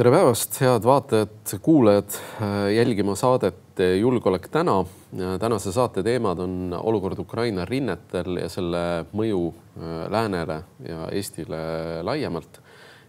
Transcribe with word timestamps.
tere 0.00 0.14
päevast, 0.14 0.54
head 0.62 0.86
vaatajad, 0.88 1.50
kuulajad, 1.60 2.14
jälgima 2.72 3.12
saadet 3.14 3.80
Julgeolek 4.00 4.46
täna. 4.48 4.84
tänase 5.38 5.72
saate 5.72 6.02
teemad 6.02 6.38
on 6.38 6.72
olukord 6.82 7.18
Ukraina 7.18 7.64
rinnetel 7.68 8.38
ja 8.40 8.48
selle 8.48 9.04
mõju 9.12 9.42
äh, 9.50 10.08
läänele 10.10 10.62
ja 10.88 11.08
Eestile 11.12 11.60
laiemalt. 12.02 12.60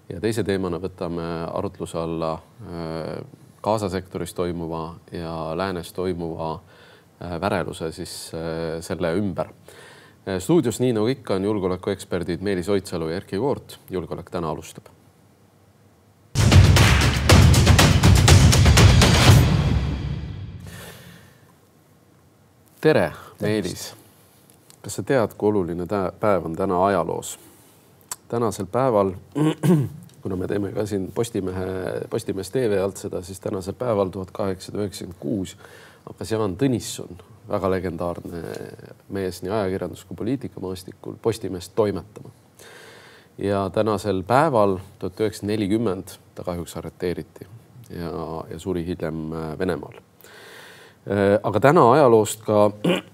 ja 0.10 0.20
teise 0.20 0.44
teemana 0.44 0.82
võtame 0.84 1.48
arutluse 1.54 1.98
alla 1.98 2.34
äh, 2.34 3.24
Gaza 3.64 3.90
sektoris 3.90 4.34
toimuva 4.34 4.96
ja 5.12 5.56
läänes 5.56 5.94
toimuva 5.94 6.54
äh, 6.54 7.42
väreluse 7.42 7.92
siis 7.92 8.32
selle 8.80 9.16
ümber. 9.16 9.48
stuudios, 10.40 10.80
nii 10.80 10.94
nagu 10.94 11.08
ikka, 11.08 11.36
on 11.36 11.46
julgeolekueksperdid 11.46 12.42
Meelis 12.42 12.70
Oidsalu 12.70 13.10
ja 13.10 13.16
Erkki 13.16 13.38
Koort. 13.38 13.80
julgeolek 13.90 14.30
täna 14.30 14.50
alustab 14.50 14.92
tere, 22.82 23.14
Meelis. 23.42 23.94
kas 24.82 24.96
sa 24.98 25.04
tead, 25.06 25.36
kui 25.38 25.52
oluline 25.52 25.86
päev 26.20 26.46
on 26.46 26.56
täna 26.58 26.86
ajaloos? 26.86 27.40
tänasel 28.28 28.66
päeval, 28.66 29.12
kuna 30.24 30.36
me 30.36 30.48
teeme 30.48 30.72
ka 30.72 30.86
siin 30.86 31.12
Postimehe, 31.16 31.66
Postimees 32.10 32.50
tv 32.52 32.80
alt 32.82 32.98
seda, 32.98 33.22
siis 33.22 33.40
tänasel 33.40 33.74
päeval 33.78 34.10
tuhat 34.10 34.32
kaheksasada 34.32 34.82
üheksakümmend 34.82 35.20
kuus 35.20 35.58
hakkas 36.06 36.32
Jaan 36.32 36.56
Tõnisson, 36.58 37.22
väga 37.50 37.70
legendaarne 37.70 38.44
mees 39.10 39.44
nii 39.44 39.52
ajakirjandus 39.52 40.06
kui 40.06 40.18
poliitikamaastikul, 40.18 41.20
Postimeest 41.22 41.76
toimetama. 41.76 42.30
ja 43.38 43.70
tänasel 43.74 44.24
päeval, 44.24 44.80
tuhat 45.00 45.20
üheksasada 45.20 45.54
nelikümmend, 45.54 46.18
ta 46.36 46.44
kahjuks 46.44 46.78
arreteeriti 46.78 47.48
ja, 47.90 48.16
ja 48.50 48.60
suri 48.60 48.86
hiljem 48.86 49.28
Venemaal 49.60 50.00
Äh, 50.00 50.08
aga 51.44 51.60
täna 51.60 51.88
ajaloost 51.96 52.44
ka 52.46 52.70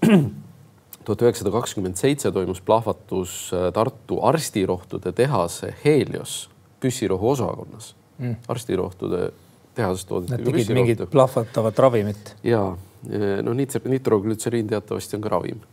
tuhat 1.08 1.24
üheksasada 1.24 1.52
kakskümmend 1.54 1.96
seitse 1.96 2.30
toimus 2.32 2.60
plahvatus 2.64 3.48
äh, 3.56 3.68
Tartu 3.72 4.20
arstirohtude 4.28 5.12
tehase 5.16 5.72
Helios 5.84 6.50
püssirohu 6.82 7.30
osakonnas 7.32 7.94
mm.. 8.18 8.34
arstirohtude 8.48 9.30
tehasest 9.78 10.08
toodeti. 10.10 10.34
Nad 10.34 10.44
tegid 10.44 10.74
mingit 10.76 11.00
plahvatavat 11.10 11.80
ravimit. 11.80 12.34
ja 12.44 12.60
äh, 12.68 13.40
noh, 13.46 13.56
nitroglütseriin 13.56 14.68
teatavasti 14.68 15.16
on 15.16 15.24
ka 15.24 15.32
ravim. 15.36 15.64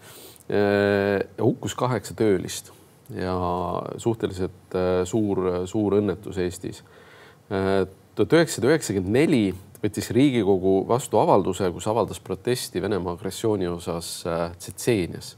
hukkus 1.42 1.74
kaheksa 1.76 2.14
töölist 2.14 2.70
ja 3.10 3.34
suhteliselt 3.98 4.76
suur, 5.10 5.40
suur 5.66 5.96
õnnetus 5.98 6.38
Eestis. 6.38 6.84
tuhat 8.16 8.36
üheksasada 8.38 8.70
üheksakümmend 8.70 9.18
neli 9.18 9.56
võttis 9.86 10.10
Riigikogu 10.16 10.80
vastu 10.90 11.20
avalduse, 11.22 11.70
kus 11.74 11.88
avaldas 11.92 12.22
protesti 12.24 12.82
Venemaa 12.84 13.16
agressiooni 13.16 13.68
osas 13.70 14.10
äh, 14.28 14.50
Tsetseenias. 14.58 15.36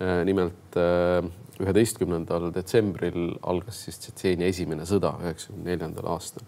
Äh, 0.00 0.22
nimelt 0.28 0.78
äh, 0.78 1.26
üheteistkümnendal 1.60 2.50
detsembril 2.54 3.34
algas 3.42 3.82
siis 3.84 4.00
Tsetseenia 4.00 4.48
esimene 4.50 4.86
sõda 4.88 5.14
üheksakümne 5.20 5.68
neljandal 5.72 6.08
aastal. 6.14 6.46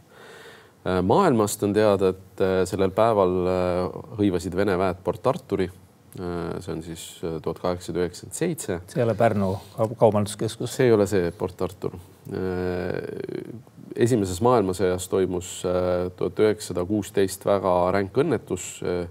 maailmast 0.82 1.62
on 1.62 1.74
teada, 1.76 2.08
et 2.10 2.40
sellel 2.66 2.90
päeval 2.90 3.34
hõivasid 4.18 4.56
Vene 4.56 4.74
väed 4.80 5.04
Port 5.04 5.26
Arturi. 5.30 5.68
see 6.16 6.72
on 6.72 6.82
siis 6.82 7.04
tuhat 7.22 7.60
kaheksasada 7.60 8.00
üheksakümmend 8.02 8.38
seitse. 8.38 8.80
see 8.88 9.02
ei 9.02 9.04
ole 9.04 9.14
Pärnu 9.14 9.52
kaubanduskeskus? 10.00 10.74
see 10.74 10.88
ei 10.88 10.96
ole 10.96 11.06
see 11.06 11.30
Port 11.30 11.62
Artur 11.62 11.94
esimeses 13.96 14.40
maailmasõjas 14.44 15.08
toimus 15.10 15.50
äh, 15.66 16.08
tuhat 16.16 16.40
üheksasada 16.42 16.84
kuusteist 16.88 17.44
väga 17.46 17.74
ränk 17.94 18.18
õnnetus. 18.24 18.74
Äh, 18.86 19.06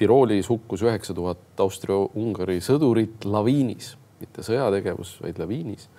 Tiroolis 0.00 0.48
hukkus 0.48 0.80
üheksa 0.80 1.12
tuhat 1.12 1.60
Austria-Ungari 1.60 2.56
sõdurit 2.64 3.26
laviinis, 3.28 3.92
mitte 4.22 4.44
sõjategevus, 4.46 5.18
vaid 5.20 5.40
laviinis. 5.42 5.90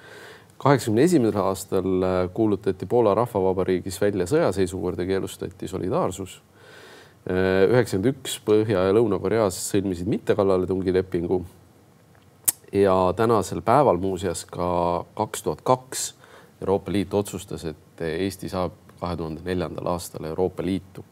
kaheksakümne 0.61 1.03
esimesel 1.03 1.41
aastal 1.41 2.05
äh, 2.05 2.21
kuulutati 2.33 2.85
Poola 2.85 3.13
Rahvavabariigis 3.17 4.01
välja 4.01 4.25
sõjaseisukord 4.25 4.99
ja 4.99 5.05
keelustati 5.05 5.67
solidaarsus. 5.67 6.41
üheksakümmend 7.29 8.15
üks 8.15 8.39
Põhja- 8.41 8.87
ja 8.87 8.93
Lõuna-Koreas 8.97 9.53
sõlmisid 9.69 10.07
mittekallaletungilepingu. 10.09 11.45
ja 12.73 13.13
tänasel 13.15 13.61
päeval 13.61 13.97
muuseas 13.97 14.45
ka 14.45 15.05
kaks 15.13 15.43
tuhat 15.43 15.61
kaks 15.61 16.15
Euroopa 16.61 16.91
Liit 16.91 17.13
otsustas, 17.13 17.65
et 17.65 18.01
Eesti 18.05 18.49
saab 18.49 18.75
kahe 19.01 19.17
tuhande 19.17 19.41
neljandal 19.45 19.87
aastal 19.95 20.25
Euroopa 20.29 20.63
Liitu. 20.65 21.03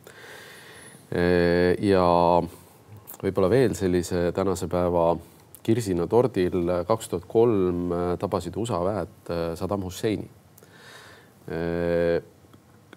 ja 1.82 2.04
võib-olla 3.24 3.50
veel 3.50 3.74
sellise 3.74 4.30
tänase 4.36 4.68
päeva 4.70 5.16
kirsina 5.66 6.06
tordil 6.08 6.70
kaks 6.88 7.10
tuhat 7.10 7.26
kolm 7.28 7.90
tabasid 8.22 8.56
USA 8.62 8.84
väed 8.86 9.34
Saddam 9.58 9.84
Husseini. 9.84 10.30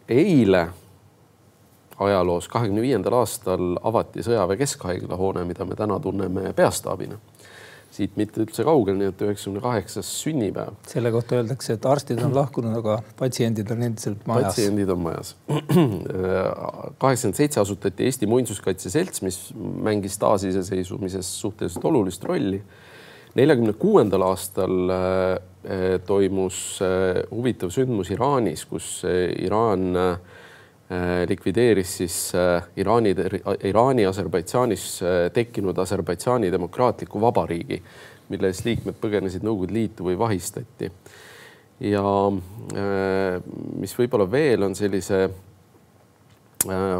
eile 0.08 0.68
ajaloos, 1.98 2.48
kahekümne 2.48 2.82
viiendal 2.82 3.16
aastal 3.22 3.76
avati 3.82 4.20
sõjaväe 4.26 4.60
keskhaigla 4.60 5.16
hoone, 5.16 5.44
mida 5.48 5.64
me 5.64 5.76
täna 5.78 5.98
tunneme 6.00 6.52
peastaabina 6.52 7.16
siit 7.92 8.16
mitte 8.16 8.40
üldse 8.42 8.64
kaugel, 8.66 8.96
nii 8.98 9.10
et 9.12 9.22
üheksakümne 9.24 9.62
kaheksas 9.62 10.08
sünnipäev. 10.22 10.76
selle 10.88 11.12
kohta 11.12 11.38
öeldakse, 11.40 11.76
et 11.76 11.86
arstid 11.86 12.22
on 12.24 12.34
lahkunud, 12.34 12.74
aga 12.80 12.98
patsiendid 13.18 13.70
on 13.74 13.84
endiselt 13.88 14.26
majas. 14.26 14.52
patsiendid 14.52 14.92
on 14.94 15.02
majas. 15.04 15.34
kaheksakümmend 17.02 17.40
seitse 17.40 17.60
asutati 17.60 18.08
Eesti 18.08 18.28
Muinsuskaitse 18.30 18.92
Selts, 18.92 19.22
mis 19.22 19.40
mängis 19.56 20.16
taasiseseisvumises 20.22 21.34
suhteliselt 21.40 21.84
olulist 21.84 22.24
rolli. 22.24 22.62
neljakümne 23.34 23.72
kuuendal 23.80 24.26
aastal 24.26 24.92
eh, 24.92 25.98
toimus 26.06 26.56
eh, 26.84 27.22
huvitav 27.30 27.70
sündmus 27.72 28.10
Iraanis, 28.12 28.64
kus 28.68 28.98
eh, 29.08 29.30
Iraan 29.44 29.92
Äh, 29.96 30.18
likvideeris 31.28 31.96
siis 31.96 32.16
äh, 32.34 32.64
Iraani, 32.76 33.14
Iraani 33.64 34.06
Aserbaidžaanis 34.06 34.86
äh, 35.02 35.30
tekkinud 35.32 35.78
Aserbaidžaani 35.78 36.50
demokraatliku 36.52 37.20
vabariigi, 37.20 37.78
milles 38.28 38.64
liikmed 38.66 38.98
põgenesid 39.00 39.44
Nõukogude 39.46 39.76
Liitu 39.76 40.04
või 40.08 40.18
vahistati. 40.18 40.90
ja 41.82 42.02
mis 43.80 43.94
võib-olla 43.98 44.28
veel 44.30 44.62
on 44.62 44.74
sellise 44.78 45.24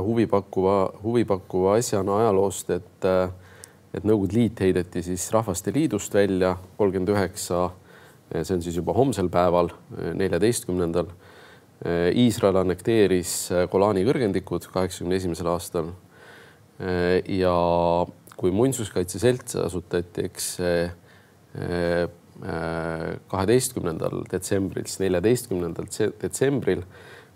huvipakkuva, 0.02 0.76
huvipakkuva 1.02 1.76
asjana 1.78 2.16
ajaloost, 2.24 2.70
et, 2.70 3.06
et 3.94 4.04
Nõukogude 4.04 4.38
Liit 4.38 4.60
heideti 4.60 5.02
siis 5.02 5.28
Rahvaste 5.32 5.72
Liidust 5.74 6.14
välja 6.14 6.56
kolmkümmend 6.76 7.14
üheksa. 7.14 7.70
see 8.42 8.54
on 8.54 8.62
siis 8.62 8.76
juba 8.76 8.92
homsel 8.92 9.28
päeval, 9.28 9.68
neljateistkümnendal 10.14 11.06
Äh, 11.06 11.31
Iisrael 11.84 12.60
annekteeris 12.60 13.34
äh, 13.50 13.66
Golani 13.70 14.04
kõrgendikud 14.06 14.68
kaheksakümne 14.72 15.18
esimesel 15.18 15.48
aastal. 15.50 15.92
Äh, 16.78 17.20
ja 17.38 17.54
kui 18.38 18.54
muinsuskaitse 18.54 19.20
selts 19.22 19.56
asutati, 19.60 20.24
eks 20.26 20.46
kaheteistkümnendal 23.28 24.22
detsembril, 24.30 24.86
siis 24.88 25.02
neljateistkümnendal 25.02 25.90
detsembril 26.22 26.80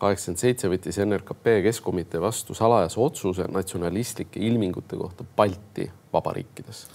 kaheksakümmend 0.01 0.41
seitse 0.41 0.71
võttis 0.73 0.99
NRKP 1.05 1.59
Keskkomitee 1.67 2.21
vastu 2.25 2.57
salajase 2.57 3.01
otsuse 3.05 3.45
natsionalistlike 3.53 4.41
ilmingute 4.49 4.97
kohta 4.97 5.29
Balti 5.37 5.91
vabariikides 6.17 6.87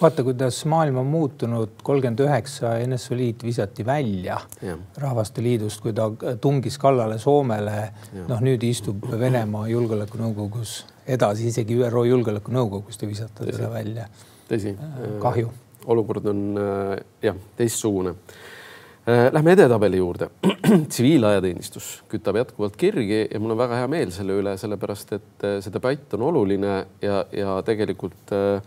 vaata, 0.00 0.24
kuidas 0.24 0.64
maailm 0.64 0.96
on 1.02 1.06
muutunud, 1.06 1.80
kolmkümmend 1.84 2.22
üheksa 2.24 2.72
NSV 2.86 3.16
Liit 3.16 3.42
visati 3.44 3.84
välja 3.86 4.38
ja. 4.62 4.76
Rahvaste 4.98 5.42
Liidust, 5.44 5.80
kui 5.84 5.92
ta 5.96 6.08
tungis 6.40 6.78
kallale 6.80 7.18
Soomele. 7.18 7.90
noh, 8.28 8.40
nüüd 8.44 8.64
istub 8.66 9.04
Venemaa 9.20 9.68
Julgeolekunõukogus 9.68 10.84
edasi, 11.10 11.50
isegi 11.50 11.76
ÜRO 11.80 12.04
Julgeolekunõukogust 12.08 13.04
ei 13.04 13.10
visata 13.12 13.44
teda 13.48 13.70
välja. 13.72 14.08
tõsi. 14.48 14.76
Kahju. 15.20 15.52
olukord 15.86 16.26
on 16.32 16.46
äh, 16.58 16.96
jah, 17.22 17.36
teistsugune. 17.56 18.14
Äh, 19.08 19.30
lähme 19.32 19.54
edetabeli 19.56 19.96
juurde. 19.96 20.30
tsiviilajateenistus 20.92 22.02
kütab 22.10 22.36
jätkuvalt 22.42 22.76
kirgi 22.76 23.24
ja 23.24 23.40
mul 23.40 23.56
on 23.56 23.62
väga 23.62 23.80
hea 23.80 23.88
meel 23.88 24.12
selle 24.14 24.36
üle, 24.42 24.56
sellepärast 24.60 25.16
et 25.16 25.48
see 25.64 25.72
debatt 25.72 26.14
on 26.18 26.28
oluline 26.28 26.76
ja, 27.02 27.24
ja 27.32 27.56
tegelikult 27.66 28.34
äh, 28.36 28.60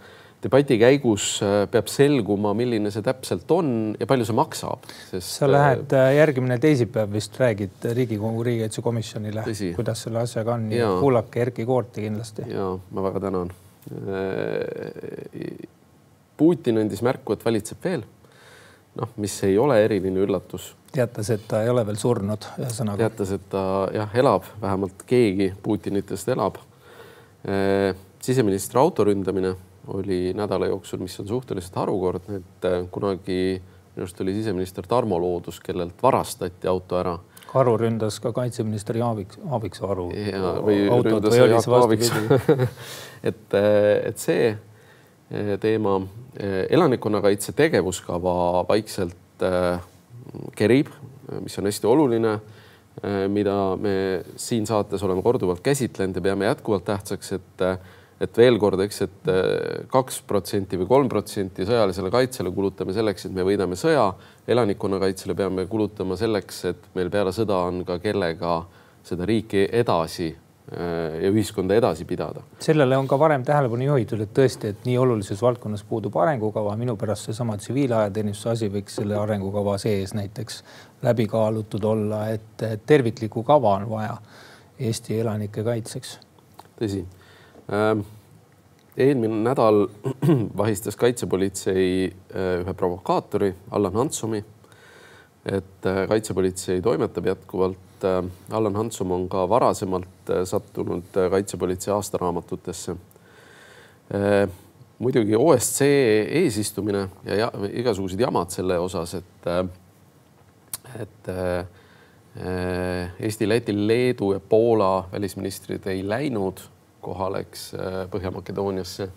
debati 0.43 0.77
käigus 0.79 1.25
äh, 1.43 1.63
peab 1.71 1.89
selguma, 1.91 2.53
milline 2.57 2.91
see 2.93 3.03
täpselt 3.05 3.49
on 3.53 3.69
ja 3.99 4.07
palju 4.09 4.27
see 4.27 4.37
maksab, 4.37 4.87
sest. 5.11 5.37
sa 5.39 5.49
lähed 5.49 5.93
äh, 5.95 6.09
järgmine 6.17 6.57
teisipäev 6.63 7.13
vist 7.13 7.37
räägid 7.39 7.87
Riigikogu 7.95 8.43
riigikaitsekomisjonile, 8.47 9.45
kuidas 9.77 10.03
selle 10.07 10.23
asjaga 10.23 10.57
on 10.57 10.71
ja 10.73 10.89
kuulake 10.99 11.45
Erkki 11.47 11.67
Koorti 11.69 12.07
kindlasti. 12.07 12.47
ja 12.51 12.73
ma 12.91 13.05
väga 13.09 13.23
tänan. 13.27 13.53
Äh, 13.93 15.69
Putin 16.37 16.81
andis 16.81 17.03
märku, 17.05 17.35
et 17.35 17.45
valitseb 17.45 17.83
veel. 17.85 18.03
Noh, 18.99 19.11
mis 19.17 19.35
ei 19.47 19.57
ole 19.57 19.79
eriline 19.85 20.23
üllatus. 20.25 20.73
teatas, 20.93 21.29
et 21.33 21.47
ta 21.47 21.63
ei 21.63 21.69
ole 21.69 21.85
veel 21.87 21.97
surnud, 21.97 22.47
ühesõnaga. 22.59 22.97
teatas, 23.05 23.33
et 23.37 23.45
ta 23.49 23.65
jah, 23.93 24.15
elab, 24.15 24.47
vähemalt 24.61 25.05
keegi 25.09 25.53
Putinitest 25.63 26.29
elab. 26.29 26.61
siseministri 28.23 28.79
auto 28.79 29.03
ründamine 29.03 29.55
oli 29.87 30.33
nädala 30.33 30.69
jooksul, 30.71 31.01
mis 31.03 31.19
on 31.19 31.27
suhteliselt 31.27 31.75
harukordne, 31.75 32.39
et 32.39 32.67
kunagi 32.91 33.59
minu 33.93 34.05
arust 34.05 34.21
oli 34.21 34.33
siseminister 34.33 34.87
Tarmo 34.87 35.19
Loodus, 35.21 35.59
kellelt 35.59 35.99
varastati 36.03 36.67
auto 36.67 36.97
ära 36.97 37.17
Karu 37.53 37.75
ründas 37.77 38.17
ka 38.21 38.31
kaitseminister 38.33 38.97
Jaavik, 38.97 39.35
Aaviksoo 39.45 40.07
või 40.65 40.77
Jaak 41.51 41.67
Aaviksoo 41.77 42.39
et, 43.29 43.57
et 44.09 44.17
see 44.17 44.47
teema, 45.59 45.97
eh, 46.37 46.65
elanikkonnakaitse 46.69 47.55
tegevuskava 47.57 48.65
vaikselt 48.69 49.43
äh, 49.43 49.79
kerib, 50.55 50.91
mis 51.41 51.57
on 51.57 51.69
hästi 51.69 51.89
oluline 51.89 52.39
mida 53.33 53.53
me 53.81 54.21
siin 54.37 54.67
saates 54.69 55.01
oleme 55.03 55.23
korduvalt 55.25 55.63
käsitlenud 55.65 56.19
ja 56.19 56.21
peame 56.21 56.45
jätkuvalt 56.45 56.85
tähtsaks, 56.85 57.31
et 57.33 57.63
et 58.21 58.37
veel 58.37 58.59
kord, 58.61 58.79
eks, 58.85 58.99
et 59.01 59.31
kaks 59.91 60.19
protsenti 60.29 60.77
või 60.77 60.87
kolm 60.87 61.09
protsenti 61.09 61.65
sõjalisele 61.65 62.11
kaitsele 62.13 62.51
kulutame 62.53 62.93
selleks, 62.93 63.25
et 63.25 63.33
me 63.33 63.43
võidame 63.43 63.75
sõja. 63.75 64.05
Elanikkonnakaitsele 64.47 65.33
peame 65.35 65.65
kulutama 65.67 66.15
selleks, 66.15 66.61
et 66.69 66.85
meil 66.93 67.09
peale 67.11 67.33
sõda 67.35 67.57
on 67.65 67.81
ka 67.87 67.97
kellega 68.03 68.59
seda 69.03 69.25
riiki 69.27 69.65
edasi 69.73 70.29
ja 70.71 71.29
ühiskonda 71.29 71.75
edasi 71.75 72.05
pidada. 72.07 72.41
sellele 72.59 72.97
on 72.97 73.07
ka 73.07 73.17
varem 73.19 73.43
tähelepanu 73.43 73.83
juhitud, 73.83 74.21
et 74.23 74.31
tõesti, 74.33 74.71
et 74.71 74.85
nii 74.87 74.95
olulises 74.97 75.41
valdkonnas 75.41 75.83
puudub 75.83 76.15
arengukava, 76.17 76.77
minu 76.79 76.95
pärast 76.97 77.27
seesama 77.27 77.57
tsiviilajateenistuse 77.59 78.49
asi 78.49 78.69
võiks 78.71 78.95
selle 79.01 79.19
arengukava 79.19 79.75
sees 79.77 80.15
näiteks 80.15 80.63
läbi 81.03 81.27
kaalutud 81.27 81.83
olla, 81.83 82.23
et 82.31 82.63
terviklikku 82.85 83.43
kava 83.43 83.75
on 83.81 83.89
vaja 83.91 84.17
Eesti 84.79 85.19
elanike 85.19 85.63
kaitseks. 85.63 86.19
tõsi 86.79 87.05
ähm 87.67 88.05
eelmine 88.97 89.41
nädal 89.43 89.87
vahistas 90.61 90.97
kaitsepolitsei 90.99 92.09
äh, 92.09 92.49
ühe 92.61 92.73
provokaatori, 92.73 93.53
Allan 93.71 93.93
Hantsumi. 93.93 94.43
et 95.45 95.85
äh, 95.85 96.07
kaitsepolitsei 96.07 96.81
toimetab 96.81 97.25
jätkuvalt. 97.25 98.03
Äh, 98.03 98.23
Allan 98.51 98.75
Hantsum 98.75 99.11
on 99.11 99.29
ka 99.29 99.49
varasemalt 99.49 100.12
sattunud 100.45 101.09
kaitsepolitsei 101.31 101.93
aastaraamatutesse. 101.93 102.95
muidugi 104.99 105.35
OSCE 105.35 106.21
eesistumine 106.41 107.07
ja, 107.25 107.35
ja 107.35 107.51
igasugused 107.71 108.19
jamad 108.19 108.51
selle 108.53 108.77
osas, 108.79 109.15
et, 109.19 109.47
et 110.99 111.31
Eesti, 113.19 113.49
Läti, 113.49 113.73
Leedu 113.87 114.33
ja 114.33 114.39
Poola 114.39 115.09
välisministrid 115.11 115.87
ei 115.87 116.07
läinud 116.07 116.61
koha 117.03 117.31
läks 117.31 117.73
äh, 117.73 118.03
Põhja-Makedooniasse. 118.11 119.09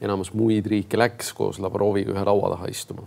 enamus 0.00 0.30
muid 0.32 0.66
riike 0.70 0.98
läks 0.98 1.32
koos 1.34 1.58
Lavroviga 1.58 2.14
ühe 2.14 2.24
laua 2.24 2.52
taha 2.54 2.70
istuma. 2.70 3.02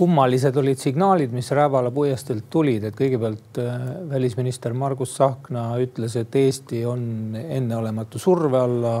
Kummalised 0.00 0.56
olid 0.56 0.78
signaalid, 0.80 1.32
mis 1.36 1.50
Rävala 1.52 1.90
puiesteelt 1.92 2.46
tulid, 2.52 2.86
et 2.88 2.96
kõigepealt 2.96 3.58
äh, 3.60 3.82
välisminister 4.08 4.72
Margus 4.76 5.12
Tsahkna 5.16 5.66
ütles, 5.82 6.16
et 6.16 6.36
Eesti 6.40 6.84
on 6.88 7.36
enneolematu 7.36 8.20
surve 8.22 8.62
alla 8.64 8.94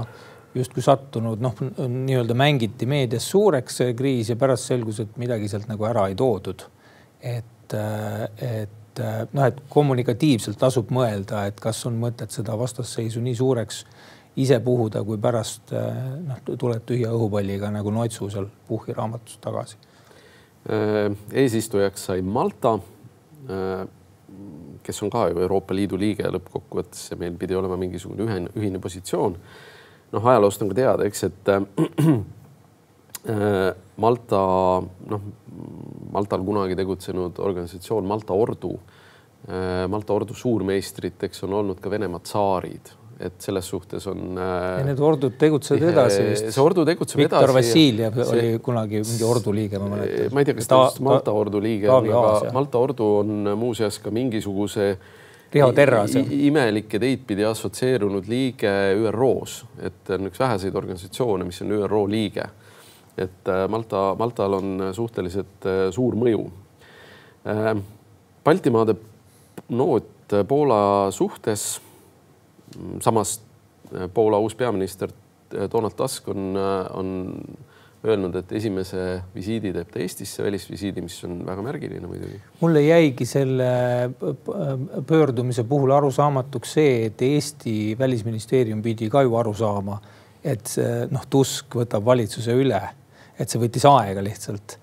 justkui 0.54 0.84
sattunud, 0.84 1.40
noh, 1.40 1.56
nii-öelda 1.80 2.36
mängiti 2.36 2.88
meedias 2.90 3.30
suureks 3.32 3.80
see 3.80 3.94
kriis 3.96 4.32
ja 4.32 4.36
pärast 4.36 4.68
selgus, 4.68 5.00
et 5.00 5.16
midagi 5.22 5.48
sealt 5.48 5.70
nagu 5.70 5.88
ära 5.88 6.08
ei 6.10 6.18
toodud. 6.18 6.66
et, 7.20 7.74
äh, 7.76 8.22
et 8.60 9.02
noh, 9.32 9.44
et 9.46 9.60
kommunikatiivselt 9.68 10.58
tasub 10.60 10.90
mõelda, 10.92 11.46
et 11.48 11.60
kas 11.60 11.84
on 11.88 11.96
mõtet 12.00 12.32
seda 12.32 12.56
vastasseisu 12.58 13.20
nii 13.24 13.36
suureks 13.36 13.84
ise 14.40 14.60
puhuda, 14.64 15.04
kui 15.04 15.18
pärast 15.20 15.72
noh, 15.72 16.40
tuleb 16.50 16.84
tühja 16.88 17.12
õhupalliga 17.12 17.70
nagu 17.72 17.92
Noitsu 17.92 18.28
seal 18.32 18.48
Puhhi 18.68 18.96
raamatus 18.96 19.38
tagasi. 19.40 19.76
Äh, 20.68 21.16
eesistujaks 21.32 22.02
sai 22.04 22.20
Malta, 22.22 22.74
äh, 23.48 23.86
kes 24.82 25.02
on 25.02 25.10
ka 25.10 25.28
ju 25.30 25.40
Euroopa 25.40 25.72
Liidu 25.74 25.96
liige 25.96 26.28
lõppkokkuvõttes 26.28 27.06
ja 27.10 27.16
meil 27.16 27.38
pidi 27.40 27.56
olema 27.56 27.78
mingisugune 27.80 28.26
ühine, 28.26 28.52
ühine 28.52 28.78
positsioon. 28.78 29.38
noh, 30.12 30.26
ajaloost 30.26 30.62
on 30.62 30.68
ka 30.68 30.74
teada, 30.74 31.06
eks, 31.08 31.24
et 31.24 31.48
äh, 31.48 31.60
Malta, 34.04 34.42
noh, 35.08 35.26
Maltal 36.12 36.44
kunagi 36.44 36.76
tegutsenud 36.76 37.38
organisatsioon 37.38 38.06
Malta 38.08 38.32
Ordu, 38.32 38.72
Malta 39.88 40.12
Ordu 40.12 40.34
suurmeistriteks 40.34 41.44
on 41.44 41.52
olnud 41.60 41.80
ka 41.80 41.90
Venemaa 41.92 42.20
tsaarid 42.24 42.90
et 43.20 43.36
selles 43.44 43.66
suhtes 43.68 44.06
on. 44.08 44.34
ja 44.40 44.84
need 44.86 45.00
ordud 45.04 45.34
tegutsevad 45.38 45.88
edasi 45.92 46.22
vist. 46.24 46.50
see 46.54 46.62
ordu 46.64 46.84
tegutseb 46.88 47.20
Viktor 47.20 47.50
edasi. 47.50 47.56
Viktor 47.56 47.56
Vassiljev 47.58 48.20
see... 48.20 48.34
oli 48.34 48.60
kunagi 48.64 49.02
mingi 49.04 49.26
ordu 49.28 49.54
liige, 49.54 49.80
ma 49.82 49.90
mäletan. 49.94 50.34
ma 50.34 50.42
ei 50.42 50.48
tea, 50.48 50.58
kas 50.58 50.70
ta 50.70 50.82
just 50.86 51.02
Malta 51.04 51.34
ordu 51.36 51.62
liige 51.62 51.90
on, 51.92 52.08
aga 52.08 52.52
Malta 52.56 52.80
ordu 52.80 53.08
on 53.20 53.50
muuseas 53.60 54.00
ka 54.00 54.12
mingisuguse 54.14 54.94
Riho 55.52 55.72
Terras. 55.74 56.14
imelik 56.30 56.92
ja 56.94 57.00
teistpidi 57.02 57.44
assotsieerunud 57.44 58.28
liige 58.30 58.70
ÜRO-s, 58.94 59.64
et 59.82 60.12
on 60.14 60.30
üks 60.30 60.38
väheseid 60.38 60.76
organisatsioone, 60.78 61.44
mis 61.44 61.60
on 61.64 61.74
ÜRO 61.80 62.04
liige. 62.10 62.46
et 63.18 63.48
äh, 63.48 63.66
Malta, 63.68 64.14
Maltal 64.18 64.54
on 64.54 64.82
suhteliselt 64.96 65.66
äh, 65.66 65.90
suur 65.92 66.14
mõju. 66.16 66.46
Äh, 67.44 67.74
Baltimaade 68.44 68.94
noot 69.68 70.06
Poola 70.48 71.10
suhtes 71.10 71.80
samas 73.00 73.40
äh, 73.94 74.08
Poola 74.14 74.38
uus 74.38 74.54
peaminister 74.54 75.10
äh, 75.54 75.68
Donald 75.72 75.96
Tusk 75.96 76.28
on, 76.28 76.56
äh, 76.56 76.96
on 76.96 77.40
öelnud, 78.04 78.36
et 78.40 78.52
esimese 78.56 79.22
visiidi 79.34 79.74
teeb 79.76 79.90
ta 79.92 80.00
Eestisse, 80.00 80.44
välisvisiidi, 80.44 81.02
mis 81.04 81.18
on 81.28 81.42
väga 81.44 81.62
märgiline 81.62 82.08
muidugi. 82.08 82.38
mulle 82.60 82.82
jäigi 82.82 83.26
selle 83.28 83.66
pöördumise 85.06 85.66
puhul 85.68 85.92
arusaamatuks 85.92 86.72
see, 86.78 86.94
et 87.10 87.22
Eesti 87.22 87.74
välisministeerium 87.98 88.80
pidi 88.82 89.10
ka 89.12 89.20
ju 89.26 89.36
aru 89.36 89.52
saama, 89.54 89.98
et 90.40 90.72
noh, 91.10 91.26
Tusk 91.28 91.76
võtab 91.82 92.06
valitsuse 92.06 92.56
üle, 92.56 92.80
et 93.36 93.52
see 93.52 93.60
võttis 93.60 93.84
aega 93.90 94.24
lihtsalt 94.24 94.78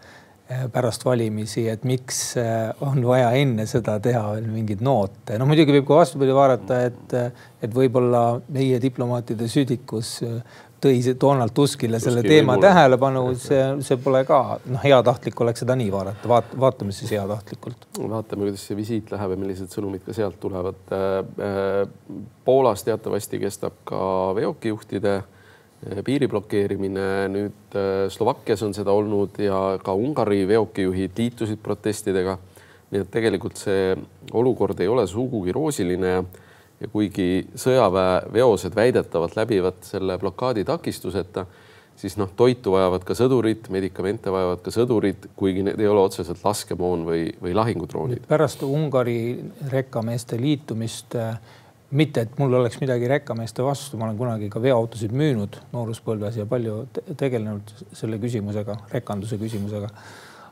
pärast 0.71 1.03
valimisi, 1.05 1.65
et 1.69 1.83
miks 1.87 2.21
eh, 2.39 2.69
on 2.85 3.01
vaja 3.03 3.31
enne 3.35 3.65
seda 3.67 3.97
teha 4.03 4.23
veel 4.37 4.47
mingeid 4.51 4.83
noote. 4.85 5.35
no 5.39 5.47
muidugi 5.49 5.75
võib 5.75 5.87
ka 5.89 5.99
vastupidi 5.99 6.35
vaadata, 6.35 6.79
et, 6.87 7.17
et 7.63 7.75
võib-olla 7.75 8.39
meie 8.53 8.79
diplomaatide 8.79 9.49
südikus 9.51 10.13
eh, 10.23 10.39
tõi 10.83 11.01
Donald 11.19 11.51
Tuskile 11.57 11.99
selle 11.99 12.21
Tuski 12.21 12.37
teema 12.37 12.55
tähelepanu, 12.63 13.25
see, 13.41 13.61
see 13.83 13.99
pole 13.99 14.23
ka 14.29 14.41
noh, 14.71 14.83
heatahtlik 14.83 15.39
oleks 15.43 15.65
seda 15.65 15.75
nii 15.79 15.91
vaadata, 15.91 16.31
vaat-, 16.31 16.57
vaatame 16.63 16.95
siis 16.95 17.11
heatahtlikult. 17.17 17.89
vaatame, 17.99 18.45
kuidas 18.45 18.67
see 18.69 18.77
visiit 18.79 19.11
läheb 19.11 19.35
ja 19.35 19.41
millised 19.41 19.73
sõnumid 19.73 20.05
ka 20.05 20.15
sealt 20.15 20.39
tulevad. 20.39 20.79
Poolas 22.47 22.85
teatavasti 22.87 23.41
kestab 23.41 23.81
ka 23.89 24.05
veokijuhtide 24.37 25.17
Eh, 25.17 25.36
piiri 26.05 26.27
blokeerimine, 26.27 27.07
nüüd 27.29 27.77
eh, 27.77 28.07
Slovakkias 28.09 28.63
on 28.65 28.73
seda 28.73 28.93
olnud 28.97 29.37
ja 29.41 29.77
ka 29.83 29.93
Ungari 29.93 30.47
veokijuhid 30.49 31.17
liitusid 31.17 31.61
protestidega. 31.63 32.37
nii 32.87 33.01
et 33.03 33.09
tegelikult 33.11 33.59
see 33.59 33.95
olukord 34.31 34.79
ei 34.79 34.87
ole 34.87 35.03
sugugi 35.11 35.51
roosiline 35.51 36.11
ja 36.79 36.87
kuigi 36.87 37.47
sõjaväeveosed 37.59 38.75
väidetavalt 38.75 39.35
läbivad 39.35 39.81
selle 39.83 40.15
blokaadi 40.17 40.63
takistuseta, 40.63 41.43
siis 41.99 42.15
noh, 42.17 42.29
toitu 42.35 42.71
vajavad 42.77 43.03
ka 43.03 43.17
sõdurid, 43.17 43.67
medikamente 43.73 44.31
vajavad 44.31 44.63
ka 44.63 44.71
sõdurid, 44.71 45.27
kuigi 45.35 45.65
need 45.67 45.83
ei 45.83 45.89
ole 45.91 46.05
otseselt 46.05 46.39
laskemoon 46.45 47.03
või, 47.09 47.23
või 47.41 47.55
lahingudroonid. 47.57 48.23
pärast 48.29 48.63
Ungari 48.63 49.19
rekkameeste 49.73 50.39
liitumist 50.41 51.19
äh, 51.19 51.35
mitte, 51.91 52.25
et 52.25 52.39
mul 52.39 52.53
oleks 52.59 52.79
midagi 52.81 53.07
rekkameeste 53.07 53.63
vastu, 53.63 53.97
ma 53.99 54.07
olen 54.07 54.17
kunagi 54.19 54.49
ka 54.51 54.61
veoautosid 54.63 55.13
müünud 55.15 55.59
nooruspõlves 55.71 56.39
ja 56.41 56.47
palju 56.49 56.81
tegelenud 57.19 57.71
selle 57.95 58.19
küsimusega, 58.19 58.75
rekanduse 58.91 59.39
küsimusega. 59.39 59.91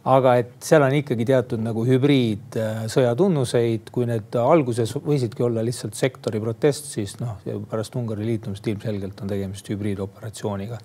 aga 0.05 0.35
et 0.37 0.51
seal 0.61 0.83
on 0.85 0.93
ikkagi 0.93 1.25
teatud 1.25 1.63
nagu 1.65 1.81
hübriidsõja 1.83 3.11
äh, 3.11 3.17
tunnuseid, 3.17 3.89
kui 3.91 4.05
need 4.05 4.35
alguses 4.37 4.93
võisidki 4.95 5.43
olla 5.43 5.63
lihtsalt 5.65 5.97
sektori 5.97 6.39
protest, 6.39 6.91
siis 6.93 7.17
noh, 7.19 7.39
pärast 7.69 7.95
Ungari 7.95 8.25
liitumist 8.25 8.67
ilmselgelt 8.67 9.21
on 9.21 9.33
tegemist 9.33 9.69
hübriidoperatsiooniga. 9.69 10.77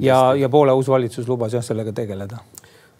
ja, 0.00 0.34
ja 0.34 0.48
Poola 0.48 0.74
uus 0.74 0.88
valitsus 0.88 1.28
lubas 1.28 1.52
jah 1.52 1.62
sellega 1.62 1.92
tegeleda 1.92 2.40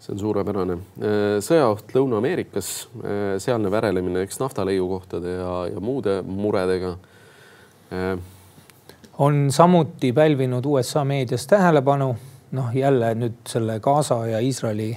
see 0.00 0.14
on 0.14 0.20
suurepärane. 0.22 0.78
Äh, 1.02 1.26
sõjaoht 1.44 1.92
Lõuna-Ameerikas, 1.96 2.72
äh, 3.02 3.36
sealne 3.42 3.70
värelemine 3.72 4.22
eks 4.26 4.40
naftaleiukohtade 4.42 5.34
ja, 5.38 5.52
ja 5.72 5.82
muude 5.82 6.20
muredega. 6.26 6.94
Äh, 7.92 8.14
on 9.18 9.48
samuti 9.52 10.12
pälvinud 10.14 10.66
USA 10.66 11.04
meedias 11.04 11.46
tähelepanu, 11.50 12.12
noh 12.54 12.74
jälle 12.74 13.12
nüüd 13.18 13.42
selle 13.50 13.80
Gaza 13.84 14.20
ja 14.30 14.40
Iisraeli 14.40 14.92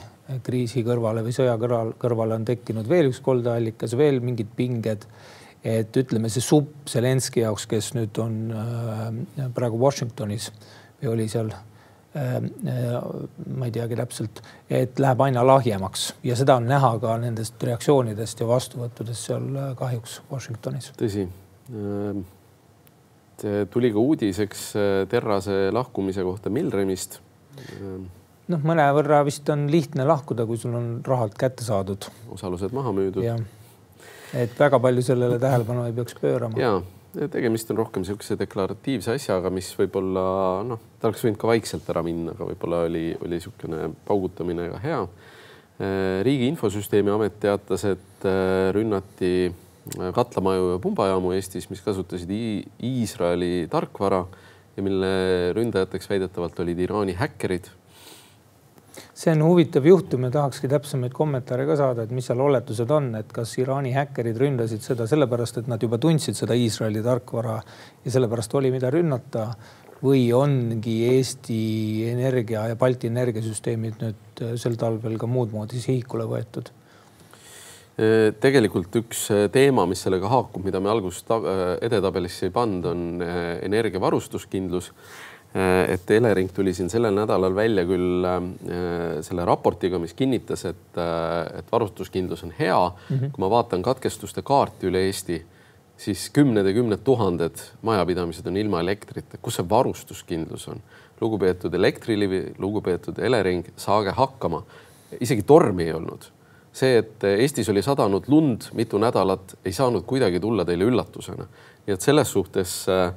kriisi 0.46 0.86
kõrvale 0.88 1.26
või 1.26 1.34
sõja 1.36 1.58
kõrval, 1.60 1.96
kõrvale 2.00 2.38
on 2.38 2.46
tekkinud 2.48 2.88
veel 2.88 3.10
üks 3.10 3.20
koldeallikas, 3.26 3.98
veel 4.00 4.22
mingid 4.24 4.54
pinged. 4.56 5.08
et 5.64 5.98
ütleme, 5.98 6.30
see 6.30 6.42
supp 6.42 6.88
Zelenski 6.90 7.44
jaoks, 7.44 7.68
kes 7.70 7.92
nüüd 7.94 8.18
on 8.18 8.38
praegu 9.54 9.78
Washingtonis 9.78 10.48
või 11.02 11.12
oli 11.12 11.28
seal 11.30 11.52
ma 12.14 13.68
ei 13.68 13.72
teagi 13.72 13.96
täpselt, 13.96 14.42
et 14.70 15.00
läheb 15.00 15.22
aina 15.24 15.46
lahjemaks 15.48 16.10
ja 16.28 16.36
seda 16.36 16.58
on 16.60 16.68
näha 16.68 16.92
ka 17.00 17.16
nendest 17.22 17.64
reaktsioonidest 17.64 18.44
ja 18.44 18.48
vastuvõttudest 18.50 19.30
seal 19.30 19.48
äh, 19.56 19.74
kahjuks 19.80 20.20
Washingtonis. 20.32 20.92
tõsi. 21.00 21.28
Ähm, 21.72 22.26
tuli 23.72 23.90
ka 23.94 23.98
uudis, 23.98 24.40
eks 24.44 24.66
Terrase 25.10 25.70
lahkumise 25.74 26.22
kohta 26.28 26.52
Milremist 26.54 27.22
ähm, 27.80 28.10
noh, 28.52 28.62
mõnevõrra 28.66 29.22
vist 29.28 29.50
on 29.54 29.68
lihtne 29.72 30.06
lahkuda, 30.08 30.46
kui 30.50 30.60
sul 30.60 30.76
on 30.78 30.94
rahalt 31.06 31.38
kätte 31.40 31.66
saadud. 31.66 32.10
osalused 32.36 32.74
maha 32.76 32.94
müüdud. 32.96 33.46
et 34.34 34.60
väga 34.60 34.80
palju 34.80 35.04
sellele 35.06 35.40
tähelepanu 35.40 35.86
ei 35.88 35.94
peaks 35.94 36.16
pöörama. 36.22 36.60
ja 36.60 36.82
tegemist 37.12 37.72
on 37.72 37.80
rohkem 37.82 38.04
niisuguse 38.04 38.38
deklaratiivse 38.40 39.16
asjaga, 39.18 39.52
mis 39.54 39.70
võib-olla 39.78 40.24
noh, 40.68 40.80
ta 41.00 41.10
oleks 41.10 41.26
võinud 41.26 41.40
ka 41.42 41.50
vaikselt 41.50 41.90
ära 41.92 42.04
minna, 42.06 42.36
aga 42.36 42.48
võib-olla 42.52 42.86
oli, 42.88 43.10
oli 43.20 43.38
niisugune 43.38 43.92
paugutamine 44.08 44.70
ka 44.72 44.80
hea. 44.86 45.02
Äh, 45.82 46.22
riigi 46.28 46.48
Infosüsteemi 46.52 47.12
Amet 47.14 47.40
teatas, 47.42 47.84
et 47.90 48.28
äh, 48.30 48.70
rünnati 48.76 49.34
äh, 49.50 50.12
katlamaju 50.16 50.76
ja 50.76 50.80
pumbajaamu 50.84 51.34
Eestis, 51.36 51.70
mis 51.72 51.84
kasutasid 51.84 52.32
Iisraeli 52.32 53.68
tarkvara 53.72 54.24
ja 54.78 54.84
mille 54.86 55.14
ründajateks 55.58 56.10
väidetavalt 56.12 56.60
olid 56.64 56.80
Iraani 56.80 57.18
häkkerid 57.20 57.72
see 59.14 59.34
on 59.36 59.44
huvitav 59.46 59.86
juhtum 59.86 60.26
ja 60.28 60.32
tahakski 60.34 60.70
täpsemaid 60.72 61.14
kommentaare 61.16 61.66
ka 61.70 61.76
saada, 61.80 62.06
et 62.06 62.16
mis 62.16 62.26
seal 62.28 62.42
oletused 62.42 62.90
on, 62.92 63.12
et 63.20 63.32
kas 63.36 63.54
Iraani 63.60 63.94
häkkerid 63.96 64.40
ründasid 64.42 64.84
seda 64.86 65.08
sellepärast, 65.10 65.62
et 65.62 65.70
nad 65.72 65.84
juba 65.84 66.00
tundsid 66.02 66.38
seda 66.40 66.58
Iisraeli 66.58 67.04
tarkvara 67.06 67.60
ja 68.06 68.16
sellepärast 68.16 68.56
oli, 68.60 68.72
mida 68.74 68.90
rünnata 68.94 69.50
või 70.02 70.26
ongi 70.34 70.96
Eesti 71.12 71.62
Energia 72.10 72.66
ja 72.72 72.78
Balti 72.80 73.10
energiasüsteemid 73.12 74.02
nüüd 74.02 74.44
äh, 74.44 74.54
sel 74.60 74.78
talvel 74.82 75.18
ka 75.22 75.30
muud 75.30 75.54
moodi 75.54 75.82
sihikule 75.82 76.26
võetud? 76.30 76.72
Äh, 78.02 78.32
tegelikult 78.42 78.96
üks 79.04 79.28
äh, 79.34 79.46
teema, 79.54 79.86
mis 79.90 80.02
sellega 80.02 80.32
haakub, 80.32 80.66
mida 80.66 80.82
me 80.82 80.90
alguses 80.94 81.26
edetabelisse 81.86 82.50
ei 82.50 82.56
pannud, 82.56 82.88
on 82.90 83.26
energiavarustuskindlus 83.68 84.90
et 85.54 86.12
Elering 86.12 86.52
tuli 86.56 86.72
siin 86.74 86.90
sellel 86.90 87.16
nädalal 87.16 87.56
välja 87.56 87.84
küll 87.84 88.24
äh, 88.24 88.38
selle 89.26 89.44
raportiga, 89.48 90.00
mis 90.00 90.14
kinnitas, 90.16 90.64
et, 90.70 90.92
äh, 90.96 91.60
et 91.60 91.72
varustuskindlus 91.72 92.46
on 92.48 92.54
hea 92.60 92.80
mm. 92.88 93.18
-hmm. 93.18 93.32
kui 93.32 93.44
ma 93.44 93.50
vaatan 93.50 93.82
katkestuste 93.84 94.42
kaarti 94.42 94.88
üle 94.88 95.04
Eesti, 95.10 95.42
siis 95.98 96.30
kümned 96.30 96.66
ja 96.66 96.74
kümned 96.74 97.04
tuhanded 97.04 97.60
majapidamised 97.82 98.48
on 98.48 98.58
ilma 98.58 98.80
elektrita. 98.80 99.38
kus 99.42 99.56
see 99.56 99.70
varustuskindlus 99.70 100.68
on? 100.68 100.82
lugupeetud 101.22 101.74
Elektrilivi, 101.74 102.54
lugupeetud 102.58 103.20
Elering, 103.20 103.66
saage 103.76 104.10
hakkama. 104.10 104.64
isegi 105.20 105.44
tormi 105.44 105.84
ei 105.84 105.94
olnud. 105.94 106.32
see, 106.74 106.98
et 106.98 107.24
Eestis 107.24 107.70
oli 107.70 107.82
sadanud 107.82 108.24
lund 108.28 108.62
mitu 108.74 108.98
nädalat, 108.98 109.58
ei 109.66 109.74
saanud 109.74 110.04
kuidagi 110.04 110.40
tulla 110.40 110.66
teile 110.66 110.84
üllatusena. 110.84 111.46
nii 111.88 111.94
et 111.94 112.02
selles 112.02 112.32
suhtes 112.32 112.86
äh, 112.90 113.14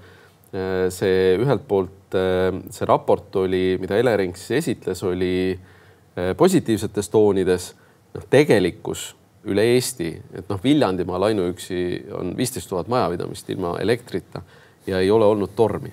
Äh, 0.54 0.86
see 0.94 1.34
ühelt 1.42 1.64
poolt 1.66 2.03
äh, 2.18 2.50
see 2.70 2.88
raport 2.88 3.36
oli, 3.36 3.76
mida 3.80 3.98
Elering 3.98 4.36
siis 4.36 4.62
esitles, 4.62 5.02
oli 5.02 5.34
äh, 5.54 6.32
positiivsetes 6.36 7.08
toonides. 7.08 7.74
noh, 8.14 8.26
tegelikkus 8.30 9.08
üle 9.50 9.64
Eesti, 9.74 10.12
et 10.38 10.48
noh, 10.48 10.60
Viljandimaal 10.62 11.30
ainuüksi 11.30 12.06
on 12.14 12.30
viisteist 12.36 12.68
tuhat 12.70 12.88
majapidamist 12.88 13.50
ilma 13.50 13.74
elektrita 13.82 14.42
ja 14.86 15.00
ei 15.00 15.10
ole 15.10 15.26
olnud 15.26 15.50
tormi 15.56 15.92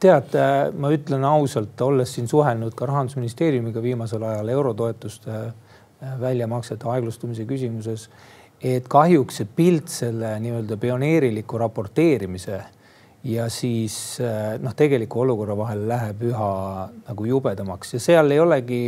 tead, 0.00 0.34
ma 0.78 0.90
ütlen 0.92 1.24
ausalt, 1.24 1.80
olles 1.80 2.10
siin 2.14 2.28
suhelnud 2.28 2.74
ka 2.76 2.86
rahandusministeeriumiga 2.86 3.82
viimasel 3.82 4.22
ajal 4.22 4.48
eurotoetuste 4.52 5.36
väljamaksete 6.20 6.88
aeglustumise 6.90 7.46
küsimuses, 7.48 8.08
et 8.60 8.88
kahjuks 8.88 9.40
see 9.40 9.48
pilt 9.56 9.92
selle 9.92 10.34
nii-öelda 10.40 10.76
pioneeriliku 10.80 11.58
raporteerimise 11.60 12.60
ja 13.26 13.48
siis 13.50 14.20
eh, 14.22 14.56
noh, 14.62 14.74
tegeliku 14.76 15.24
olukorra 15.24 15.56
vahel 15.58 15.86
läheb 15.90 16.22
üha 16.30 16.50
nagu 17.08 17.28
jubedamaks 17.28 17.96
ja 17.96 18.02
seal 18.02 18.30
ei 18.30 18.40
olegi 18.42 18.80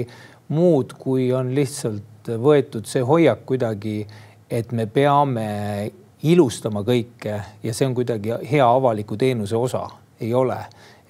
muud, 0.55 0.95
kui 0.99 1.31
on 1.35 1.51
lihtsalt 1.57 2.31
võetud 2.39 2.87
see 2.89 3.03
hoiak 3.05 3.45
kuidagi, 3.49 4.03
et 4.51 4.73
me 4.73 4.87
peame 4.87 5.49
ilustama 6.29 6.83
kõike 6.87 7.41
ja 7.63 7.75
see 7.75 7.89
on 7.89 7.97
kuidagi 7.97 8.37
hea 8.51 8.67
avaliku 8.67 9.17
teenuse 9.17 9.57
osa, 9.57 9.85
ei 10.21 10.33
ole. 10.35 10.59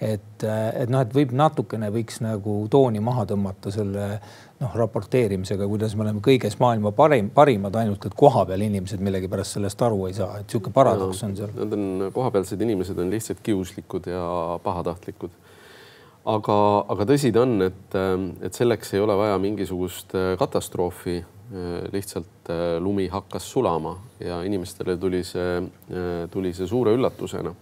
et, 0.00 0.44
et 0.44 0.90
noh, 0.90 1.02
et 1.02 1.14
võib 1.14 1.32
natukene 1.34 1.88
võiks 1.90 2.20
nagu 2.22 2.60
tooni 2.70 3.00
maha 3.02 3.24
tõmmata 3.26 3.72
selle 3.74 4.10
noh, 4.58 4.74
raporteerimisega, 4.74 5.66
kuidas 5.70 5.94
me 5.96 6.04
oleme 6.04 6.22
kõiges 6.24 6.58
maailma 6.60 6.92
parim, 6.96 7.30
parimad, 7.34 7.76
ainult 7.78 8.08
et 8.08 8.16
kohapeal 8.18 8.64
inimesed 8.66 9.02
millegipärast 9.04 9.58
sellest 9.58 9.82
aru 9.86 10.08
ei 10.08 10.16
saa, 10.18 10.40
et 10.40 10.48
niisugune 10.48 10.74
paradoks 10.74 11.22
on 11.26 11.36
seal. 11.38 11.54
Nad 11.56 11.76
on, 11.76 11.86
kohapealsed 12.14 12.62
inimesed 12.66 12.98
on 12.98 13.12
lihtsalt 13.14 13.42
kiuslikud 13.46 14.10
ja 14.10 14.24
pahatahtlikud. 14.64 15.34
aga, 16.28 16.58
aga 16.94 17.08
tõsi 17.08 17.32
ta 17.32 17.44
on, 17.46 17.62
et, 17.70 17.98
et 18.44 18.54
selleks 18.54 18.94
ei 18.94 19.00
ole 19.00 19.16
vaja 19.16 19.38
mingisugust 19.42 20.14
äh, 20.18 20.34
katastroofi. 20.38 21.18
Äh, 21.48 21.76
lihtsalt 21.94 22.50
äh, 22.52 22.76
lumi 22.82 23.06
hakkas 23.08 23.46
sulama 23.48 23.94
ja 24.20 24.42
inimestele 24.44 24.98
tuli 25.00 25.22
see, 25.24 25.62
tuli 26.30 26.52
see 26.52 26.66
suure 26.68 26.92
üllatusena 26.92 27.54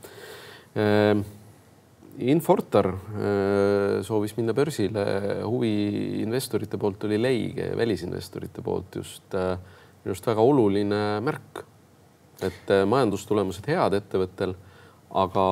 Infortar 2.19 2.87
äh, 2.89 4.03
soovis 4.07 4.33
minna 4.39 4.55
börsile, 4.57 5.05
huvi 5.45 6.23
investorite 6.23 6.79
poolt 6.81 7.03
oli 7.05 7.19
leige, 7.21 7.71
välisinvestorite 7.77 8.63
poolt 8.65 8.97
just, 8.97 9.27
äh, 9.37 9.59
minu 10.01 10.15
arust 10.15 10.29
väga 10.31 10.45
oluline 10.45 11.01
märk. 11.25 11.65
et 12.45 12.69
äh, 12.69 12.85
majandustulemused 12.85 13.65
head 13.69 13.95
ettevõttel, 13.97 14.51
aga 15.17 15.45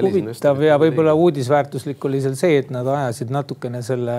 huvitav 0.00 0.62
ja 0.64 0.78
võib-olla 0.80 1.12
uudisväärtuslik 1.12 2.04
oli 2.08 2.22
seal 2.24 2.36
see, 2.40 2.58
et 2.62 2.70
nad 2.72 2.88
ajasid 2.88 3.32
natukene 3.32 3.82
selle 3.84 4.16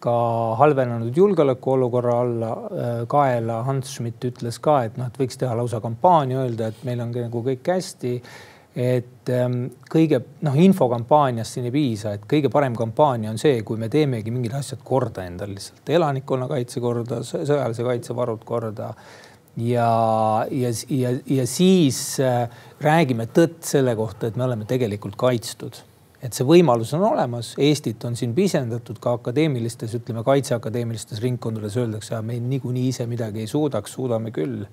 ka 0.00 0.14
halvenenud 0.60 1.16
julgeolekuolukorra 1.16 2.16
alla 2.20 2.50
kaela. 3.08 3.62
Hans 3.68 3.92
Schmidt 3.94 4.24
ütles 4.28 4.58
ka, 4.60 4.82
et 4.88 4.96
noh, 5.00 5.08
et 5.08 5.20
võiks 5.20 5.40
teha 5.40 5.56
lausa 5.56 5.80
kampaania, 5.84 6.42
öelda, 6.44 6.68
et 6.72 6.84
meil 6.88 7.00
on 7.04 7.12
nagu 7.12 7.44
kõik 7.44 7.72
hästi 7.72 8.14
et 8.76 9.30
ähm, 9.32 9.70
kõige 9.88 10.20
noh, 10.44 10.56
infokampaaniast 10.60 11.56
siin 11.56 11.68
ei 11.70 11.72
piisa, 11.72 12.12
et 12.16 12.26
kõige 12.28 12.50
parem 12.52 12.76
kampaania 12.76 13.32
on 13.32 13.40
see, 13.40 13.62
kui 13.64 13.80
me 13.80 13.88
teemegi 13.92 14.32
mingid 14.34 14.52
asjad 14.58 14.82
korda 14.84 15.24
endal 15.24 15.54
lihtsalt, 15.54 15.88
elanikkonnakaitse 15.96 16.82
korda, 16.84 17.22
sõjalise 17.24 17.86
kaitse 17.86 18.16
varud 18.16 18.44
korda. 18.44 18.92
ja, 19.56 19.90
ja, 20.52 20.72
ja, 20.92 21.16
ja 21.24 21.46
siis 21.48 22.20
äh, 22.20 22.44
räägime 22.84 23.30
tõtt 23.32 23.64
selle 23.64 23.96
kohta, 23.96 24.28
et 24.28 24.36
me 24.36 24.44
oleme 24.44 24.68
tegelikult 24.68 25.16
kaitstud 25.16 25.80
et 26.22 26.36
see 26.36 26.46
võimalus 26.48 26.92
on 26.96 27.04
olemas, 27.10 27.52
Eestit 27.60 28.04
on 28.08 28.16
siin 28.16 28.32
pisendatud 28.36 28.98
ka 29.02 29.16
akadeemilistes, 29.18 29.94
ütleme 29.98 30.24
kaitseakadeemilistes 30.26 31.20
ringkondades 31.24 31.76
öeldakse, 31.80 32.20
me 32.24 32.38
niikuinii 32.40 32.88
ise 32.92 33.06
midagi 33.10 33.44
ei 33.44 33.50
suudaks, 33.50 33.96
suudame 33.98 34.32
küll. 34.34 34.64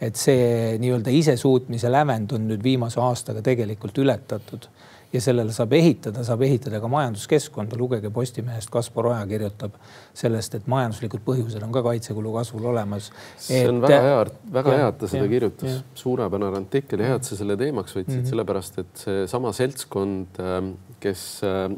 et 0.00 0.16
see 0.16 0.76
nii-öelda 0.78 1.10
isesuutmise 1.10 1.90
lävend 1.90 2.32
on 2.32 2.46
nüüd 2.50 2.62
viimase 2.62 3.00
aastaga 3.02 3.42
tegelikult 3.42 3.98
ületatud 3.98 4.68
ja 5.12 5.20
sellele 5.24 5.52
saab 5.56 5.72
ehitada, 5.76 6.22
saab 6.26 6.42
ehitada 6.44 6.80
ka 6.82 6.88
majanduskeskkonda. 6.92 7.76
lugege 7.80 8.10
Postimehest, 8.12 8.70
Kaspar 8.70 9.08
Oja 9.12 9.22
kirjutab 9.28 9.76
sellest, 10.16 10.58
et 10.58 10.66
majanduslikud 10.68 11.22
põhjused 11.24 11.64
on 11.64 11.72
ka 11.72 11.82
kaitsekulu 11.86 12.34
kasvul 12.36 12.68
olemas. 12.72 13.10
see 13.40 13.62
on 13.68 13.80
et... 13.80 13.86
väga 13.88 14.02
hea, 14.04 14.26
väga 14.58 14.76
hea, 14.76 14.90
et 14.92 14.98
ta 15.00 15.10
seda 15.14 15.24
ja, 15.24 15.32
kirjutas. 15.32 15.80
suurepärane 16.02 16.60
artikkel 16.60 17.04
ja 17.04 17.12
hea, 17.12 17.20
et 17.22 17.30
sa 17.30 17.40
selle 17.40 17.56
teemaks 17.60 17.96
võtsid 17.96 18.12
mm, 18.12 18.20
-hmm. 18.20 18.32
sellepärast 18.34 18.78
et 18.84 19.04
seesama 19.04 19.52
seltskond, 19.56 20.42
ähm, 20.44 20.74
kes 21.02 21.22
äh, 21.46 21.68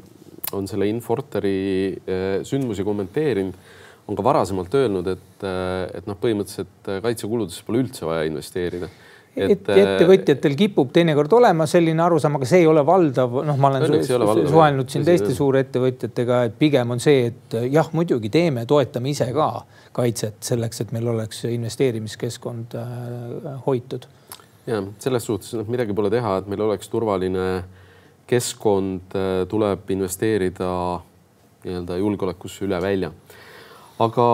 on 0.57 0.67
selle 0.71 0.89
Infortari 0.91 1.59
äh, 1.93 2.41
sündmusi 2.47 2.85
kommenteerinud, 2.87 3.69
on 4.11 4.19
ka 4.19 4.25
varasemalt 4.27 4.75
öelnud, 4.75 5.07
et, 5.13 5.45
äh, 5.47 5.85
et 6.01 6.09
noh, 6.11 6.19
põhimõtteliselt 6.19 6.91
kaitsekuludesse 7.05 7.67
pole 7.67 7.85
üldse 7.85 8.09
vaja 8.09 8.27
investeerida. 8.29 8.91
Et, 9.31 9.53
et 9.55 9.69
ettevõtjatel 9.71 10.57
kipub 10.59 10.89
teinekord 10.91 11.33
olema 11.39 11.63
selline 11.71 12.03
arusaam, 12.03 12.35
aga 12.41 12.49
see 12.51 12.65
ei 12.65 12.67
ole 12.67 12.83
valdav, 12.87 13.37
noh, 13.47 13.59
ma 13.63 13.69
olen 13.71 14.03
su 14.03 14.17
suhelnud 14.51 14.91
siin 14.91 15.05
teiste 15.07 15.31
suurettevõtjatega, 15.37 16.41
et 16.49 16.57
pigem 16.59 16.97
on 16.97 17.03
see, 17.03 17.29
et 17.31 17.55
jah, 17.71 17.87
muidugi 17.95 18.33
teeme, 18.35 18.67
toetame 18.69 19.13
ise 19.15 19.29
ka 19.37 19.53
kaitset 19.95 20.43
selleks, 20.51 20.83
et 20.83 20.91
meil 20.97 21.07
oleks 21.15 21.45
investeerimiskeskkond 21.47 22.75
äh, 22.81 23.55
hoitud. 23.69 24.09
ja 24.67 24.83
selles 24.99 25.31
suhtes 25.31 25.55
noh, 25.61 25.71
midagi 25.71 25.95
pole 25.95 26.11
teha, 26.11 26.41
et 26.43 26.51
meil 26.51 26.67
oleks 26.67 26.91
turvaline 26.91 27.47
keskkond, 28.31 29.17
äh, 29.19 29.45
tuleb 29.51 29.91
investeerida 29.91 30.71
nii-öelda 31.65 31.99
julgeolekusse 32.01 32.65
üle 32.65 32.79
välja 32.83 33.11
aga 34.01 34.27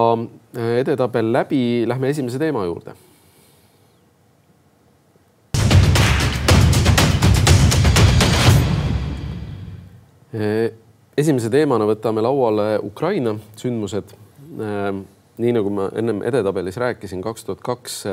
edetabel 0.79 1.33
läbi, 1.35 1.61
lähme 1.89 2.13
esimese 2.15 2.39
teema 2.39 2.63
juurde 2.69 2.95
esimese 11.17 11.49
teemana 11.51 11.87
võtame 11.89 12.23
lauale 12.25 12.77
Ukraina 12.85 13.37
sündmused. 13.57 14.13
nii 15.37 15.53
nagu 15.53 15.71
ma 15.73 15.89
ennem 15.97 16.23
edetabelis 16.25 16.77
rääkisin, 16.81 17.23
kaks 17.25 17.45
tuhat 17.45 17.61
kaks 17.61 18.05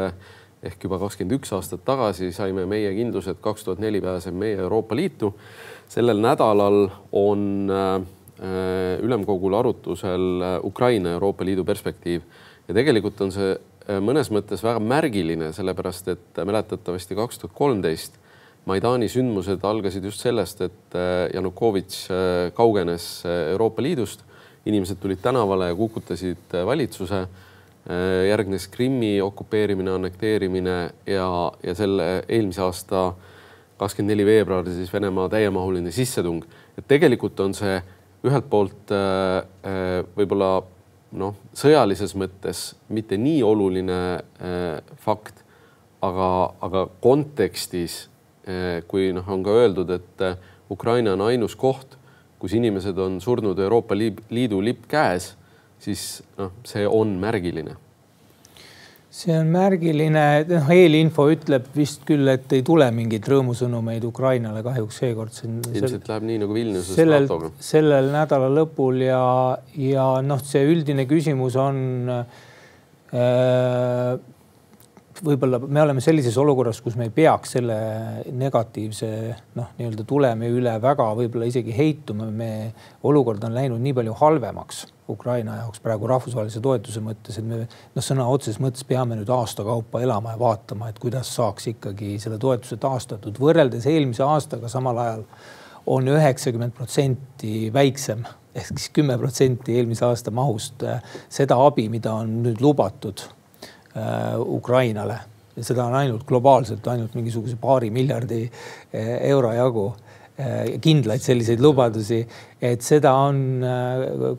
ehk 0.63 0.83
juba 0.83 0.99
kakskümmend 0.99 1.37
üks 1.37 1.51
aastat 1.55 1.83
tagasi 1.85 2.31
saime 2.31 2.65
meie 2.65 2.93
kindluse, 2.95 3.35
et 3.35 3.41
kaks 3.43 3.63
tuhat 3.63 3.79
neli 3.79 4.01
pääseb 4.01 4.35
meie 4.35 4.57
Euroopa 4.57 4.95
Liitu. 4.95 5.33
Sellel 5.93 6.17
nädalal 6.17 6.87
on 7.13 7.69
ülemkogul 9.03 9.53
arutusel 9.53 10.41
Ukraina 10.65 11.13
Euroopa 11.13 11.45
Liidu 11.45 11.63
perspektiiv 11.63 12.23
ja 12.67 12.73
tegelikult 12.73 13.21
on 13.21 13.31
see 13.31 13.53
mõnes 14.01 14.31
mõttes 14.33 14.63
väga 14.65 14.81
märgiline, 14.81 15.51
sellepärast 15.53 16.09
et 16.15 16.41
mäletatavasti 16.49 17.15
kaks 17.19 17.39
tuhat 17.43 17.53
kolmteist 17.55 18.17
Maidani 18.63 19.09
sündmused 19.11 19.63
algasid 19.67 20.05
just 20.07 20.23
sellest, 20.23 20.61
et 20.63 20.95
äh, 20.95 21.27
Janukovitš 21.33 22.03
äh, 22.07 22.51
kaugenes 22.55 23.25
äh, 23.27 23.49
Euroopa 23.51 23.83
Liidust, 23.83 24.23
inimesed 24.65 25.01
tulid 25.03 25.19
tänavale 25.23 25.67
ja 25.71 25.75
kukutasid 25.75 26.59
valitsuse. 26.65 27.27
järgnes 28.29 28.67
Krimmi 28.71 29.21
okupeerimine, 29.21 29.91
annekteerimine 29.91 30.75
ja, 31.05 31.51
ja 31.63 31.73
selle 31.75 32.23
eelmise 32.31 32.61
aasta 32.63 33.01
kakskümmend 33.83 34.13
neli 34.13 34.25
veebruar 34.27 34.67
siis 34.71 34.91
Venemaa 34.93 35.29
täiemahuline 35.31 35.91
sissetung. 35.91 36.43
et 36.77 36.87
tegelikult 36.87 37.39
on 37.39 37.53
see 37.53 37.81
ühelt 38.23 38.47
poolt 38.49 38.91
võib-olla 40.15 40.51
noh, 41.19 41.35
sõjalises 41.53 42.15
mõttes 42.15 42.73
mitte 42.89 43.17
nii 43.19 43.43
oluline 43.43 43.99
fakt, 45.03 45.43
aga, 46.01 46.29
aga 46.63 46.87
kontekstis 47.03 48.07
kui 48.87 49.11
noh, 49.15 49.27
on 49.27 49.43
ka 49.43 49.57
öeldud, 49.59 49.91
et 49.91 50.25
Ukraina 50.71 51.13
on 51.13 51.27
ainus 51.27 51.55
koht, 51.59 51.97
kus 52.39 52.55
inimesed 52.55 52.97
on 52.99 53.21
surnud 53.23 53.59
Euroopa 53.59 53.95
Liidu 53.95 54.59
lipp 54.63 54.87
käes, 54.91 55.33
siis 55.83 56.23
noh, 56.39 56.55
see 56.67 56.87
on 56.87 57.17
märgiline 57.19 57.77
see 59.13 59.33
on 59.37 59.49
märgiline, 59.53 60.21
noh, 60.49 60.69
eelinfo 60.73 61.27
ütleb 61.29 61.67
vist 61.77 62.01
küll, 62.07 62.25
et 62.31 62.49
ei 62.57 62.63
tule 62.65 62.87
mingeid 62.95 63.27
rõõmusõnumeid 63.29 64.07
Ukrainale 64.09 64.63
kahjuks 64.65 64.97
seekord. 65.03 65.37
ilmselt 65.45 66.09
läheb 66.09 66.25
nii 66.29 66.39
nagu 66.41 66.57
Vilniuses 66.57 66.97
sellel, 66.97 67.29
sellel 67.61 68.09
nädala 68.13 68.49
lõpul 68.55 69.03
ja, 69.05 69.21
ja 69.77 70.07
noh, 70.25 70.41
see 70.41 70.65
üldine 70.65 71.05
küsimus 71.09 71.59
on 71.61 72.09
äh, 72.09 72.25
võib-olla 75.21 75.59
me 75.61 75.81
oleme 75.83 76.01
sellises 76.03 76.37
olukorras, 76.41 76.79
kus 76.81 76.95
me 76.99 77.07
ei 77.07 77.13
peaks 77.13 77.55
selle 77.57 77.75
negatiivse 78.33 79.09
noh, 79.57 79.69
nii-öelda 79.77 80.05
tulemi 80.09 80.49
üle 80.53 80.73
väga 80.81 81.09
võib-olla 81.17 81.47
isegi 81.49 81.75
heituma. 81.77 82.29
me, 82.31 82.49
olukord 83.03 83.43
on 83.43 83.55
läinud 83.55 83.81
nii 83.83 83.93
palju 83.99 84.15
halvemaks 84.19 84.85
Ukraina 85.09 85.57
jaoks 85.59 85.83
praegu 85.83 86.07
rahvusvahelise 86.07 86.61
toetuse 86.63 87.03
mõttes, 87.03 87.37
et 87.37 87.45
me 87.45 87.63
noh, 87.65 88.05
sõna 88.05 88.27
otseses 88.31 88.61
mõttes 88.63 88.87
peame 88.87 89.17
nüüd 89.19 89.29
aasta 89.33 89.65
kaupa 89.67 90.01
elama 90.01 90.33
ja 90.33 90.39
vaatama, 90.39 90.89
et 90.89 91.01
kuidas 91.03 91.33
saaks 91.35 91.67
ikkagi 91.73 92.15
selle 92.23 92.39
toetuse 92.41 92.79
taastatud 92.81 93.37
võrreldes 93.41 93.85
eelmise 93.91 94.23
aastaga 94.25 94.71
samal 94.71 95.03
ajal 95.03 95.27
on 95.93 96.07
üheksakümmend 96.07 96.73
protsenti 96.77 97.67
väiksem 97.73 98.23
ehk 98.55 98.73
siis 98.77 98.89
kümme 98.93 99.17
protsenti 99.17 99.75
eelmise 99.77 100.05
aasta 100.05 100.31
mahust 100.31 100.85
seda 101.29 101.57
abi, 101.65 101.89
mida 101.91 102.13
on 102.23 102.37
nüüd 102.45 102.61
lubatud 102.63 103.25
Ukrainale 104.39 105.19
ja 105.55 105.65
seda 105.65 105.85
on 105.85 105.97
ainult 105.97 106.25
globaalselt 106.29 106.87
ainult 106.91 107.13
mingisuguse 107.17 107.59
paari 107.61 107.91
miljardi 107.93 108.41
äh, 108.45 109.11
euro 109.29 109.51
jagu 109.53 109.85
äh, 110.39 110.79
kindlaid 110.81 111.21
selliseid 111.21 111.61
lubadusi, 111.61 112.23
et 112.61 112.81
seda 112.85 113.13
on 113.27 113.43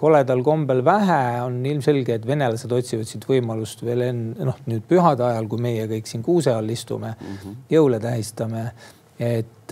koledal 0.00 0.42
kombel 0.46 0.82
vähe, 0.86 1.20
on 1.44 1.60
ilmselge, 1.70 2.18
et 2.18 2.26
venelased 2.26 2.72
otsivad 2.74 3.08
siit 3.08 3.28
võimalust 3.30 3.84
veel 3.86 4.08
enne 4.08 4.50
noh, 4.50 4.58
nüüd 4.70 4.86
pühade 4.90 5.26
ajal, 5.28 5.48
kui 5.50 5.62
meie 5.62 5.86
kõik 5.90 6.10
siin 6.10 6.26
kuuse 6.26 6.54
all 6.54 6.74
istume 6.74 7.14
mm, 7.14 7.38
-hmm. 7.38 7.64
jõule 7.76 8.02
tähistame. 8.02 8.68
et 9.14 9.70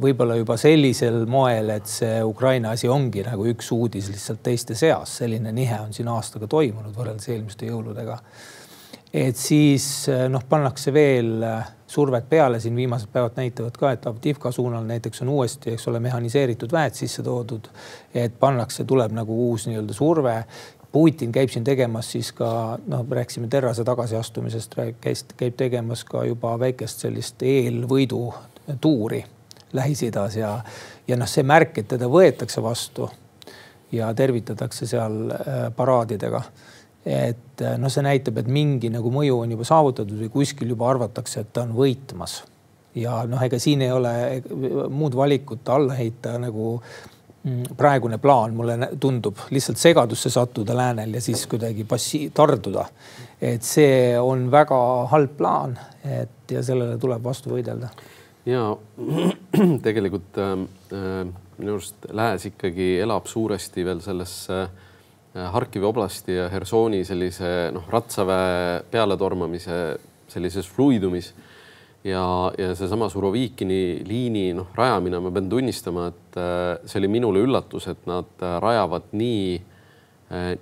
võib-olla 0.00 0.34
juba 0.36 0.56
sellisel 0.60 1.24
moel, 1.26 1.70
et 1.70 1.86
see 1.88 2.18
Ukraina 2.22 2.74
asi 2.76 2.88
ongi 2.88 3.22
nagu 3.24 3.46
üks 3.48 3.70
uudis 3.72 4.10
lihtsalt 4.12 4.42
teiste 4.42 4.74
seas, 4.74 5.16
selline 5.22 5.52
nihe 5.52 5.78
on 5.80 5.94
siin 5.96 6.08
aastaga 6.12 6.46
toimunud 6.46 6.92
võrreldes 6.92 7.30
eelmiste 7.32 7.66
jõuludega 7.66 8.18
et 9.14 9.36
siis 9.36 9.84
eh, 10.08 10.26
noh, 10.30 10.42
pannakse 10.48 10.92
veel 10.94 11.42
eh, 11.42 11.70
survet 11.90 12.28
peale, 12.30 12.60
siin 12.60 12.76
viimased 12.76 13.10
päevad 13.12 13.38
näitavad 13.40 13.78
ka, 13.78 13.92
et 13.92 14.06
Avdivka 14.06 14.52
suunal 14.54 14.84
näiteks 14.86 15.24
on 15.24 15.32
uuesti, 15.34 15.74
eks 15.74 15.88
ole, 15.90 16.00
mehhaniseeritud 16.00 16.72
väed 16.72 16.94
sisse 16.94 17.22
toodud. 17.22 17.68
et 18.14 18.38
pannakse, 18.38 18.84
tuleb 18.84 19.12
nagu 19.12 19.50
uus 19.50 19.66
nii-öelda 19.66 19.94
surve. 19.94 20.36
Putin 20.92 21.32
käib 21.32 21.50
siin 21.50 21.64
tegemas 21.64 22.12
siis 22.12 22.32
ka 22.34 22.78
noh, 22.86 23.04
rääkisime 23.10 23.48
Terrase 23.48 23.84
tagasiastumisest, 23.84 24.74
käis, 25.00 25.24
käib 25.36 25.54
tegemas 25.56 26.04
ka 26.04 26.24
juba 26.24 26.56
väikest 26.58 27.06
sellist 27.06 27.42
eelvõidu 27.42 28.24
tuuri 28.80 29.24
Lähis-Idas 29.72 30.36
ja, 30.36 30.56
ja 31.06 31.16
noh, 31.16 31.30
see 31.30 31.46
märk, 31.46 31.78
et 31.78 31.88
teda 31.94 32.10
võetakse 32.10 32.62
vastu 32.62 33.06
ja 33.92 34.10
tervitatakse 34.14 34.86
seal 34.86 35.30
eh, 35.30 35.64
paraadidega 35.76 36.42
et 37.04 37.62
noh, 37.80 37.88
see 37.92 38.04
näitab, 38.04 38.40
et 38.42 38.48
mingi 38.52 38.90
nagu 38.92 39.12
mõju 39.12 39.40
on 39.44 39.54
juba 39.54 39.66
saavutatud 39.68 40.18
või 40.24 40.32
kuskil 40.32 40.74
juba 40.74 40.90
arvatakse, 40.90 41.44
et 41.44 41.52
ta 41.52 41.64
on 41.64 41.72
võitmas. 41.76 42.42
ja 42.94 43.22
noh, 43.28 43.40
ega 43.42 43.58
siin 43.58 43.82
ei 43.86 43.92
ole 43.94 44.42
muud 44.90 45.14
valikut 45.16 45.68
alla 45.68 45.94
heita 45.94 46.36
nagu 46.42 46.74
mm, 46.76 47.76
praegune 47.78 48.18
plaan, 48.18 48.54
mulle 48.54 48.90
tundub 49.00 49.38
lihtsalt 49.50 49.78
segadusse 49.78 50.30
sattuda 50.30 50.76
läänel 50.76 51.14
ja 51.14 51.20
siis 51.20 51.46
kuidagi 51.46 51.84
passi-, 51.84 52.30
tarduda. 52.34 52.84
et 53.40 53.62
see 53.62 54.18
on 54.20 54.50
väga 54.50 54.80
halb 55.12 55.36
plaan, 55.36 55.78
et 56.04 56.50
ja 56.50 56.62
sellele 56.62 56.98
tuleb 56.98 57.24
vastu 57.24 57.54
võidelda. 57.54 57.88
ja 58.44 58.76
tegelikult 59.86 60.38
äh, 60.38 60.58
äh 60.92 61.30
minu 61.60 61.74
arust 61.76 62.06
Lääs 62.16 62.46
ikkagi 62.48 62.94
elab 63.04 63.26
suuresti 63.28 63.84
veel 63.84 63.98
selles 64.00 64.32
Äh, 64.48 64.68
Harkivi 65.34 65.86
oblasti 65.86 66.34
ja 66.34 66.48
Hersoni 66.50 67.04
sellise 67.06 67.70
noh, 67.70 67.84
ratsaväe 67.90 68.80
pealetormamise 68.90 69.76
sellises 70.30 70.66
fluidumis 70.66 71.28
ja, 72.04 72.24
ja 72.58 72.72
seesama 72.74 73.08
Surovikini 73.08 74.02
liini 74.08 74.48
noh, 74.58 74.72
rajamine, 74.74 75.20
ma 75.22 75.30
pean 75.30 75.50
tunnistama, 75.52 76.08
et 76.10 76.38
äh, 76.40 76.80
see 76.82 76.98
oli 77.02 77.12
minule 77.14 77.44
üllatus, 77.46 77.86
et 77.92 78.08
nad 78.10 78.42
äh, 78.42 78.56
rajavad 78.62 79.12
nii, 79.12 79.60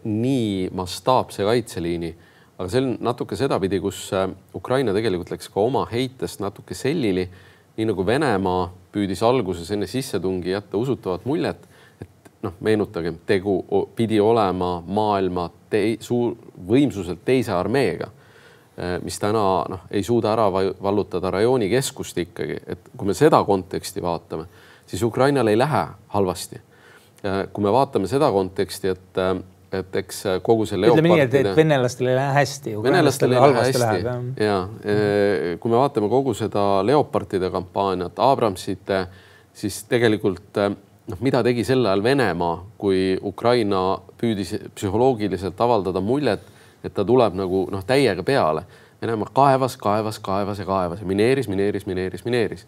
nii 0.05 0.69
mastaapse 0.73 1.45
kaitseliini. 1.45 2.15
aga 2.59 2.69
see 2.73 2.81
on 2.81 2.95
natuke 3.05 3.37
sedapidi, 3.37 3.79
kus 3.85 4.09
Ukraina 4.57 4.95
tegelikult 4.97 5.31
läks 5.31 5.51
ka 5.53 5.61
oma 5.61 5.85
heitest 5.91 6.41
natuke 6.41 6.75
sellili, 6.75 7.29
nii 7.77 7.89
nagu 7.89 8.07
Venemaa 8.07 8.71
püüdis 8.93 9.21
alguses 9.23 9.69
enne 9.71 9.87
sissetungi 9.87 10.51
jätta 10.55 10.81
usutavat 10.81 11.29
muljet 11.29 11.68
noh, 12.43 12.55
meenutagem, 12.61 13.19
tegu 13.27 13.59
pidi 13.97 14.21
olema 14.21 14.79
maailma 14.87 15.49
tei, 15.71 15.97
suur 16.01 16.37
võimsuselt 16.69 17.25
teise 17.27 17.53
armeega, 17.57 18.11
eh, 18.79 18.97
mis 19.03 19.19
täna 19.19 19.45
noh, 19.69 19.85
ei 19.91 20.03
suuda 20.07 20.33
ära 20.37 20.49
vallutada 20.53 21.33
rajooni 21.35 21.71
keskust 21.73 22.19
ikkagi, 22.25 22.61
et 22.67 22.91
kui 22.97 23.11
me 23.11 23.17
seda 23.19 23.43
konteksti 23.45 24.03
vaatame, 24.03 24.49
siis 24.87 25.03
Ukrainal 25.03 25.47
ei 25.47 25.59
lähe 25.59 25.85
halvasti. 26.15 26.65
kui 27.53 27.65
me 27.65 27.73
vaatame 27.75 28.07
seda 28.07 28.31
konteksti, 28.31 28.89
et 28.89 29.19
et 29.73 29.97
eks 30.01 30.23
kogu 30.45 30.65
see 30.69 30.79
ütleme 30.79 31.11
nii, 31.11 31.21
et, 31.27 31.35
et 31.43 31.49
venelastel 31.57 32.09
ei 32.09 32.17
lähe 32.17 32.35
hästi. 32.39 32.75
venelastel 32.83 33.35
ei 33.35 33.41
lähe 33.43 33.65
hästi 33.67 34.45
ja 34.45 34.59
eh, 34.85 35.59
kui 35.61 35.73
me 35.73 35.77
vaatame 35.77 36.09
kogu 36.09 36.33
seda 36.35 36.87
Leopardide 36.87 37.51
kampaaniat, 37.53 38.23
Abramsite, 38.23 39.03
siis 39.53 39.83
tegelikult 39.91 40.63
eh, 40.63 40.71
noh, 41.09 41.21
mida 41.25 41.43
tegi 41.45 41.65
sel 41.67 41.87
ajal 41.87 42.03
Venemaa, 42.05 42.59
kui 42.81 43.17
Ukraina 43.25 43.83
püüdis 44.21 44.55
psühholoogiliselt 44.77 45.61
avaldada 45.65 46.03
muljet, 46.05 46.45
et 46.85 46.95
ta 46.95 47.05
tuleb 47.07 47.37
nagu 47.39 47.65
noh, 47.73 47.85
täiega 47.87 48.25
peale. 48.27 48.65
Venemaa 49.03 49.31
kaevas, 49.35 49.77
kaevas, 49.81 50.19
kaevas 50.23 50.59
ja 50.61 50.67
kaevas 50.69 51.03
ja 51.03 51.09
mineeris, 51.09 51.49
mineeris, 51.49 51.87
mineeris, 51.87 52.25
mineeris. 52.27 52.67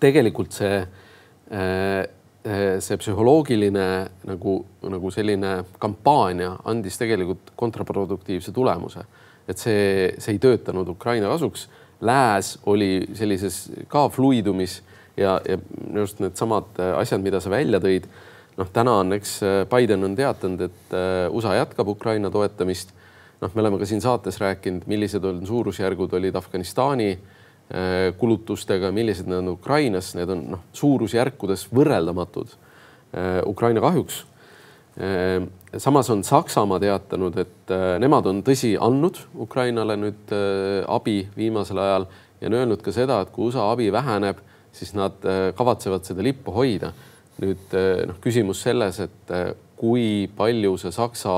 tegelikult 0.00 0.52
see, 0.54 0.76
äh, 1.50 1.98
äh, 2.46 2.78
see 2.80 2.96
psühholoogiline 2.96 3.86
nagu, 4.28 4.54
nagu 4.88 5.10
selline 5.10 5.64
kampaania 5.82 6.56
andis 6.64 6.98
tegelikult 6.98 7.52
kontraproduktiivse 7.56 8.52
tulemuse, 8.52 9.04
et 9.48 9.58
see, 9.58 10.14
see 10.18 10.36
ei 10.36 10.38
töötanud 10.38 10.88
Ukraina 10.88 11.32
kasuks. 11.32 11.68
Lääs 12.02 12.56
oli 12.66 13.06
sellises 13.14 13.68
ka 13.88 14.08
fluidumis 14.10 14.80
ja, 15.16 15.38
ja 15.48 15.58
minu 15.58 16.02
arust 16.04 16.22
needsamad 16.22 16.80
äh, 16.80 16.94
asjad, 17.00 17.22
mida 17.24 17.40
sa 17.42 17.52
välja 17.52 17.80
tõid, 17.82 18.08
noh, 18.58 18.70
täna 18.72 18.98
on, 19.00 19.14
eks 19.16 19.38
Biden 19.70 20.04
on 20.04 20.16
teatanud, 20.16 20.66
et 20.66 20.96
USA 21.32 21.54
jätkab 21.56 21.88
Ukraina 21.88 22.30
toetamist. 22.30 22.92
noh, 23.40 23.50
me 23.54 23.62
oleme 23.64 23.78
ka 23.80 23.88
siin 23.88 24.02
saates 24.04 24.36
rääkinud, 24.40 24.84
millised 24.86 25.24
on 25.24 25.40
suurusjärgud 25.46 26.12
olid 26.14 26.36
Afganistani 26.36 27.14
kulutustega, 28.20 28.90
millised 28.92 29.26
need 29.26 29.38
on 29.38 29.54
Ukrainas, 29.54 30.12
need 30.14 30.28
on 30.28 30.44
noh, 30.52 30.66
suurusjärkudes 30.76 31.64
võrreldamatud 31.72 32.52
Ukraina 33.48 33.80
kahjuks. 33.80 34.18
Samas 35.76 36.10
on 36.10 36.24
Saksamaa 36.24 36.80
teatanud, 36.80 37.36
et 37.40 37.70
äh, 37.72 37.96
nemad 38.00 38.26
on 38.28 38.42
tõsi 38.44 38.74
andnud 38.76 39.22
Ukrainale 39.40 39.96
nüüd 39.96 40.32
äh, 40.36 40.82
abi 40.84 41.22
viimasel 41.36 41.80
ajal 41.80 42.04
ja 42.42 42.50
on 42.50 42.56
öelnud 42.58 42.82
ka 42.84 42.92
seda, 42.92 43.22
et 43.22 43.30
kui 43.32 43.48
USA 43.48 43.70
abi 43.72 43.86
väheneb, 43.92 44.42
siis 44.72 44.94
nad 44.98 45.24
äh, 45.28 45.50
kavatsevad 45.56 46.06
seda 46.08 46.24
lippu 46.24 46.54
hoida. 46.56 46.92
nüüd 47.42 47.72
noh, 48.06 48.18
küsimus 48.22 48.60
selles, 48.62 48.98
et 49.00 49.30
kui 49.80 50.28
palju 50.36 50.76
see 50.78 50.92
Saksa 50.94 51.32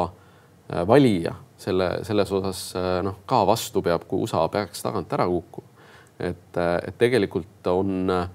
valija 0.91 1.33
selle, 1.57 1.87
selles 2.05 2.33
osas 2.35 2.63
noh, 3.07 3.21
ka 3.31 3.39
vastu 3.47 3.81
peab, 3.81 4.03
kui 4.11 4.27
USA 4.27 4.43
peaks 4.53 4.83
tagant 4.83 5.13
ära 5.15 5.25
kukkuma. 5.31 5.87
et, 6.19 6.59
et 6.59 6.99
tegelikult 6.99 7.71
on 7.71 8.11
äh, 8.11 8.27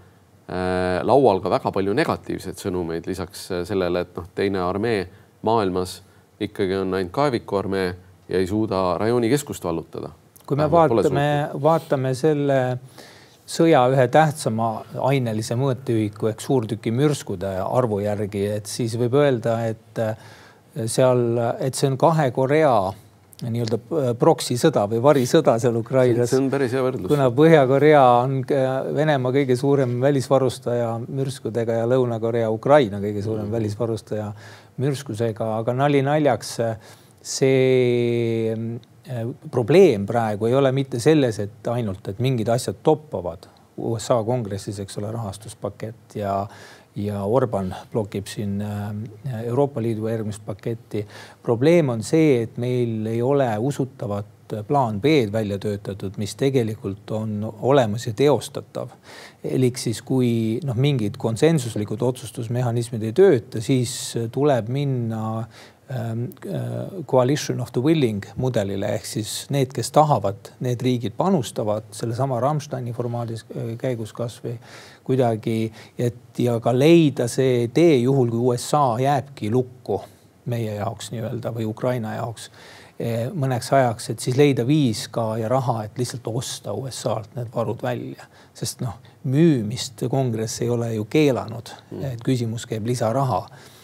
Äh, 0.50 1.04
laual 1.06 1.44
ka 1.44 1.50
väga 1.52 1.70
palju 1.70 1.94
negatiivseid 1.94 2.58
sõnumeid, 2.58 3.06
lisaks 3.06 3.44
äh, 3.54 3.60
sellele, 3.70 4.02
et 4.02 4.16
noh, 4.18 4.26
teine 4.34 4.64
armee 4.66 5.04
maailmas 5.46 6.00
ikkagi 6.42 6.74
on 6.80 6.96
ainult 6.98 7.14
kaevikuarmee 7.14 7.90
ja 8.32 8.40
ei 8.42 8.48
suuda 8.50 8.98
rajoonikeskust 8.98 9.64
vallutada. 9.64 10.10
kui 10.50 10.58
me 10.58 10.66
vaatame, 10.72 11.28
vaatame 11.62 12.16
selle 12.18 12.58
sõja 13.50 13.84
ühe 13.92 14.08
tähtsama 14.14 14.70
ainelise 15.10 15.58
mõõteühiku 15.60 16.30
ehk 16.32 16.44
suurtükimürskude 16.44 17.56
arvu 17.66 18.02
järgi, 18.04 18.46
et 18.60 18.70
siis 18.70 18.96
võib 19.00 19.18
öelda, 19.20 19.60
et 19.72 20.02
äh, 20.04 20.18
seal, 20.86 21.24
et 21.60 21.78
see 21.78 21.90
on 21.90 21.98
kahe 22.00 22.30
Korea 22.36 22.74
nii-öelda 23.40 23.80
äh, 23.80 24.12
proksisõda 24.20 24.84
või 24.92 25.02
varisõda 25.04 25.56
seal 25.62 25.80
Ukrainas. 25.80 26.30
see 26.30 26.42
on 26.42 26.50
päris 26.52 26.76
hea 26.76 26.84
võrdlus. 26.84 27.10
kuna 27.10 27.30
Põhja-Korea 27.36 28.04
on 28.26 28.42
Venemaa 28.96 29.34
kõige 29.40 29.58
suurem 29.60 29.98
välisvarustaja 30.04 30.92
mürskudega 31.08 31.80
ja 31.82 31.88
Lõuna-Korea 31.90 32.52
Ukraina 32.52 33.00
kõige 33.02 33.24
suurem 33.26 33.48
mm. 33.48 33.56
välisvarustaja 33.56 34.32
mürskusega, 34.80 35.50
aga 35.60 35.76
nali 35.76 36.04
naljaks, 36.06 36.58
see 37.20 38.78
probleem 39.52 40.06
praegu 40.06 40.46
ei 40.46 40.56
ole 40.56 40.72
mitte 40.72 41.00
selles, 41.00 41.40
et 41.40 41.68
ainult, 41.72 42.08
et 42.12 42.20
mingid 42.20 42.50
asjad 42.54 42.84
toppavad 42.84 43.48
USA 43.80 44.20
kongressis, 44.24 44.80
eks 44.84 45.00
ole, 45.00 45.12
rahastuspakett 45.12 46.20
ja 46.20 46.44
ja 46.96 47.24
Orban 47.24 47.76
blokib 47.92 48.28
siin 48.28 48.62
äh, 48.62 49.44
Euroopa 49.44 49.82
Liidu 49.82 50.08
järgmist 50.08 50.42
paketti. 50.46 51.08
probleem 51.44 51.90
on 51.90 52.04
see, 52.04 52.42
et 52.42 52.58
meil 52.58 53.06
ei 53.08 53.22
ole 53.22 53.48
usutavat 53.58 54.26
plaan 54.68 54.98
B-d 55.02 55.32
välja 55.32 55.60
töötatud, 55.62 56.18
mis 56.18 56.34
tegelikult 56.36 57.12
on 57.12 57.54
olemas 57.62 58.08
ja 58.08 58.14
teostatav. 58.14 58.90
elik 59.44 59.78
siis, 59.78 60.02
kui 60.02 60.60
noh, 60.66 60.76
mingid 60.76 61.18
konsensuslikud 61.18 62.02
otsustusmehhanismid 62.02 63.04
ei 63.04 63.14
tööta, 63.14 63.62
siis 63.62 64.18
tuleb 64.34 64.68
minna 64.74 65.40
äh, 65.40 65.70
coalition 67.06 67.60
of 67.62 67.72
the 67.72 67.82
willing 67.82 68.26
mudelile 68.38 68.92
ehk 68.94 69.06
siis 69.10 69.32
need, 69.50 69.72
kes 69.74 69.90
tahavad, 69.92 70.52
need 70.62 70.82
riigid 70.86 71.16
panustavad 71.18 71.88
sellesama 71.96 72.38
Rammsteini 72.44 72.94
formaadis 72.94 73.46
äh, 73.50 73.72
käigus 73.82 74.14
kasvõi 74.14 74.58
kuidagi, 75.08 75.72
et 75.98 76.38
ja 76.38 76.60
ka 76.62 76.76
leida 76.76 77.26
see 77.28 77.68
tee 77.74 77.96
juhul, 78.04 78.30
kui 78.30 78.52
USA 78.52 78.84
jääbki 79.02 79.50
lukku 79.50 80.04
meie 80.50 80.76
jaoks 80.78 81.10
nii-öelda 81.16 81.54
või 81.58 81.66
Ukraina 81.72 82.14
jaoks 82.20 82.52
äh, 82.52 83.26
mõneks 83.34 83.74
ajaks, 83.74 84.12
et 84.14 84.22
siis 84.22 84.38
leida 84.38 84.68
viis 84.70 85.08
ka 85.10 85.32
ja 85.42 85.50
raha, 85.50 85.88
et 85.88 85.98
lihtsalt 85.98 86.30
osta 86.30 86.78
USA-lt 86.78 87.34
need 87.40 87.50
varud 87.56 87.82
välja, 87.82 88.30
sest 88.54 88.86
noh, 88.86 89.02
müümist 89.26 90.06
kongress 90.06 90.62
ei 90.62 90.70
ole 90.70 90.94
ju 91.00 91.10
keelanud, 91.10 91.74
et 92.14 92.22
küsimus 92.22 92.70
käib 92.70 92.86
lisaraha. 92.86 93.42
Äh, 93.50 93.76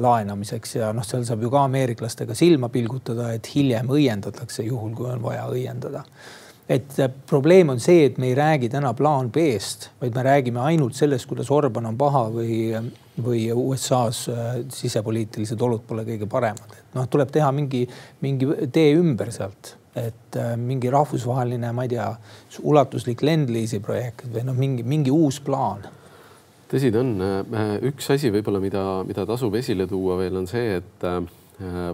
laenamiseks 0.00 0.78
ja 0.78 0.92
noh, 0.94 1.04
seal 1.06 1.24
saab 1.26 1.42
ju 1.44 1.50
ka 1.52 1.64
ameeriklastega 1.68 2.36
silma 2.38 2.70
pilgutada, 2.72 3.30
et 3.36 3.48
hiljem 3.54 3.92
õiendatakse, 3.94 4.64
juhul 4.66 4.94
kui 4.96 5.10
on 5.10 5.22
vaja 5.22 5.46
õiendada. 5.50 6.04
et 6.68 6.98
äh, 6.98 7.10
probleem 7.28 7.68
on 7.68 7.80
see, 7.80 8.06
et 8.06 8.18
me 8.18 8.30
ei 8.30 8.34
räägi 8.34 8.70
täna 8.72 8.94
plaan 8.96 9.30
B-st, 9.30 9.90
vaid 10.00 10.14
me 10.16 10.22
räägime 10.24 10.60
ainult 10.64 10.94
sellest, 10.96 11.26
kuidas 11.28 11.50
Orban 11.52 11.86
on 11.86 11.98
paha 12.00 12.24
või, 12.32 12.72
või 13.20 13.46
USA-s 13.52 14.28
äh, 14.32 14.52
sisepoliitilised 14.72 15.60
olud 15.60 15.84
pole 15.86 16.06
kõige 16.08 16.28
paremad. 16.30 16.78
et 16.78 16.96
noh, 16.96 17.08
tuleb 17.08 17.30
teha 17.30 17.52
mingi, 17.52 17.84
mingi 18.20 18.48
tee 18.72 18.94
ümber 18.96 19.32
sealt 19.32 19.76
et 19.94 20.36
mingi 20.58 20.90
rahvusvaheline, 20.90 21.68
ma 21.70 21.84
ei 21.86 21.92
tea, 21.92 22.08
ulatuslik 22.66 23.20
lend-lease'i 23.22 23.78
projekt 23.78 24.24
või 24.26 24.42
noh, 24.48 24.56
mingi, 24.58 24.82
mingi 24.82 25.12
uus 25.14 25.38
plaan 25.38 25.84
tõsi 26.74 26.90
ta 26.90 27.00
on. 27.04 27.14
Äh, 27.22 27.72
üks 27.90 28.10
asi 28.14 28.32
võib-olla, 28.34 28.60
mida, 28.62 28.84
mida 29.06 29.24
tasub 29.28 29.54
esile 29.58 29.86
tuua 29.90 30.18
veel 30.20 30.40
on 30.40 30.48
see, 30.50 30.80
et 30.80 31.06
äh, 31.06 31.20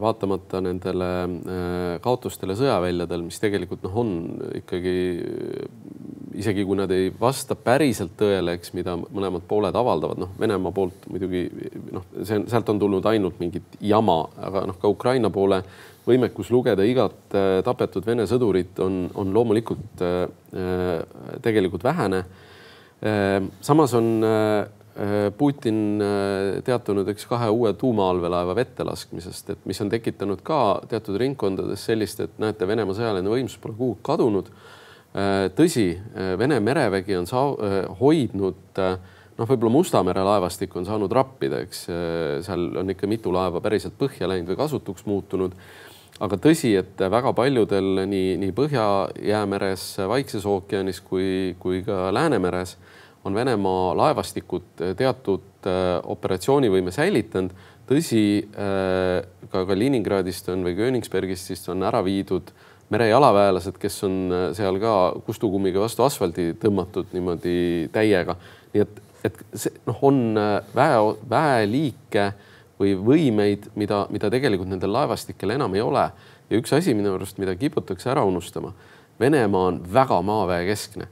vaatamata 0.00 0.62
nendele 0.64 1.10
äh, 1.20 1.98
kaotustele 2.04 2.56
sõjaväljadel, 2.56 3.26
mis 3.26 3.40
tegelikult 3.42 3.84
noh, 3.84 3.98
on 4.00 4.14
ikkagi 4.62 4.94
isegi 6.40 6.64
kui 6.64 6.78
nad 6.78 6.92
ei 6.94 7.10
vasta 7.12 7.56
päriselt 7.58 8.14
tõele, 8.16 8.54
eks, 8.56 8.72
mida 8.78 8.96
mõlemad 9.02 9.44
pooled 9.50 9.76
avaldavad, 9.76 10.22
noh, 10.22 10.32
Venemaa 10.40 10.72
poolt 10.72 11.04
muidugi 11.12 11.44
noh, 11.92 12.06
see 12.22 12.40
sealt 12.48 12.72
on 12.72 12.80
tulnud 12.80 13.08
ainult 13.10 13.40
mingit 13.42 13.76
jama, 13.84 14.22
aga 14.40 14.64
noh, 14.70 14.80
ka 14.80 14.88
Ukraina 14.88 15.28
poole 15.34 15.60
võimekus 16.06 16.48
lugeda 16.54 16.86
igat 16.88 17.34
tapetud 17.66 18.06
Vene 18.06 18.24
sõdurit 18.26 18.78
on, 18.80 19.02
on 19.20 19.34
loomulikult 19.36 20.00
tegelikult 21.44 21.84
vähene 21.84 22.22
samas 23.60 23.94
on 23.94 24.24
äh, 24.24 24.60
äh, 24.60 25.32
Putin 25.38 26.00
äh, 26.02 26.62
teatanud 26.64 27.08
üks 27.08 27.24
kahe 27.28 27.48
uue 27.48 27.72
tuumaallveelaeva 27.72 28.54
vette 28.58 28.84
laskmisest, 28.84 29.54
et 29.54 29.62
mis 29.64 29.80
on 29.80 29.88
tekitanud 29.92 30.42
ka 30.44 30.82
teatud 30.88 31.16
ringkondades 31.20 31.86
sellist, 31.88 32.20
et 32.20 32.36
näete, 32.42 32.68
Venemaa 32.68 32.96
sõjaline 32.96 33.32
võimsus 33.32 33.60
pole 33.62 33.78
kuhugi 33.78 34.04
kadunud. 34.04 34.52
tõsi, 35.58 35.88
Vene 36.38 36.60
merevägi 36.62 37.16
on 37.18 37.24
saa-, 37.26 37.94
hoidnud 37.98 38.78
noh, 38.78 39.48
võib-olla 39.48 39.72
Musta 39.74 40.04
mere 40.06 40.22
laevastik 40.22 40.76
on 40.76 40.86
saanud 40.86 41.10
rappida, 41.10 41.64
eks 41.64 41.80
seal 42.46 42.68
on 42.78 42.92
ikka 42.94 43.08
mitu 43.10 43.32
laeva 43.34 43.58
päriselt 43.60 43.96
põhja 43.98 44.28
läinud 44.30 44.52
või 44.52 44.60
kasutuks 44.60 45.08
muutunud 45.10 45.56
aga 46.20 46.36
tõsi, 46.40 46.74
et 46.78 47.00
väga 47.00 47.32
paljudel 47.36 48.04
nii, 48.08 48.36
nii 48.42 48.54
Põhja-Jäämeres, 48.56 49.84
Vaikses 50.10 50.46
ookeanis 50.48 51.00
kui, 51.04 51.56
kui 51.60 51.80
ka 51.86 52.10
Läänemeres 52.14 52.76
on 53.24 53.35
Venemaa 53.35 53.96
laevastikud 53.96 54.83
teatud 54.96 55.66
äh, 55.66 56.00
operatsioonivõime 56.04 56.92
säilitanud. 56.94 57.52
tõsi, 57.90 58.46
äh, 58.54 59.26
ka 59.50 59.64
Kaliningradist 59.66 60.48
on 60.48 60.64
või 60.64 60.76
Königsbergist 60.78 61.50
siis 61.50 61.68
on 61.68 61.83
ära 61.83 62.04
viidud 62.04 62.52
merejalaväelased, 62.90 63.78
kes 63.78 64.04
on 64.06 64.16
äh, 64.33 64.44
seal 64.56 64.78
ka 64.80 64.94
kustukummiga 65.26 65.83
vastu 65.83 66.06
asfaldi 66.06 66.52
tõmmatud 66.61 67.12
niimoodi 67.12 67.88
täiega. 67.92 68.37
nii 68.72 68.87
et, 68.87 69.02
et 69.24 69.42
see 69.52 69.74
noh, 69.87 69.98
on 70.06 70.38
väe, 70.74 71.00
väeliike 71.28 72.30
või 72.80 72.94
võimeid, 72.96 73.68
mida, 73.76 74.06
mida 74.11 74.30
tegelikult 74.33 74.70
nendel 74.70 74.94
laevastikel 74.94 75.52
enam 75.52 75.74
ei 75.74 75.85
ole. 75.85 76.11
ja 76.50 76.59
üks 76.59 76.72
asi 76.72 76.94
minu 76.94 77.14
arust, 77.14 77.38
mida 77.38 77.54
kiputakse 77.54 78.11
ära 78.11 78.24
unustama. 78.24 78.72
Venemaa 79.20 79.66
on 79.68 79.83
väga 79.92 80.22
maaväekeskne. 80.22 81.09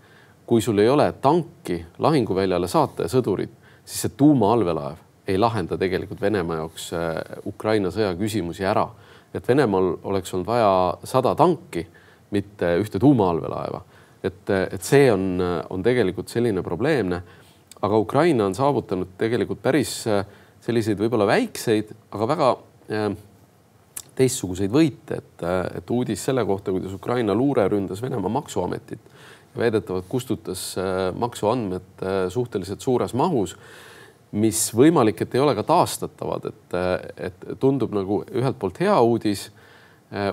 Kui 0.49 0.63
sul 0.65 0.79
ei 0.81 0.89
ole 0.89 1.11
tanki 1.21 1.77
lahinguväljale 2.01 2.69
saata 2.69 3.05
ja 3.05 3.13
sõdurit, 3.13 3.53
siis 3.85 4.07
see 4.07 4.15
tuumaallveelaev 4.17 5.05
ei 5.29 5.37
lahenda 5.37 5.77
tegelikult 5.77 6.23
Venemaa 6.25 6.63
jaoks 6.63 6.87
äh, 6.97 7.11
Ukraina 7.47 7.93
sõja 7.93 8.15
küsimusi 8.17 8.65
ära. 8.65 8.87
et 9.35 9.49
Venemaal 9.49 9.91
oleks 10.09 10.33
olnud 10.35 10.47
vaja 10.49 10.71
sada 11.05 11.35
tanki, 11.37 11.85
mitte 12.31 12.71
ühte 12.81 12.99
tuumaallveelaeva. 12.99 13.83
et, 14.25 14.51
et 14.51 14.83
see 14.83 15.13
on, 15.13 15.37
on 15.71 15.83
tegelikult 15.83 16.29
selline 16.29 16.63
probleemne. 16.63 17.23
aga 17.83 17.99
Ukraina 17.99 18.47
on 18.47 18.55
saavutanud 18.55 19.09
tegelikult 19.19 19.63
päris 19.63 20.07
äh, 20.07 20.25
selliseid 20.61 20.99
võib-olla 20.99 21.27
väikseid, 21.27 21.93
aga 22.11 22.29
väga 22.29 22.51
äh, 22.89 23.11
teistsuguseid 24.15 24.73
võite, 24.73 25.21
et, 25.21 25.45
et 25.77 25.91
uudis 25.91 26.25
selle 26.25 26.45
kohta, 26.45 26.73
kuidas 26.73 26.97
Ukraina 26.97 27.35
luure 27.35 27.69
ründas 27.69 28.03
Venemaa 28.03 28.33
maksuametit 28.41 29.18
väidetavalt 29.59 30.09
kustutas 30.09 30.71
äh, 30.79 31.09
maksuandmed 31.19 32.07
suhteliselt 32.33 32.85
suures 32.85 33.15
mahus, 33.15 33.57
mis 34.33 34.69
võimalik, 34.77 35.23
et 35.25 35.35
ei 35.35 35.41
ole 35.41 35.55
ka 35.57 35.65
taastatavad, 35.65 36.51
et, 36.51 36.75
et 37.31 37.47
tundub 37.61 37.95
nagu 37.97 38.21
ühelt 38.29 38.59
poolt 38.61 38.81
hea 38.85 38.97
uudis 39.01 39.47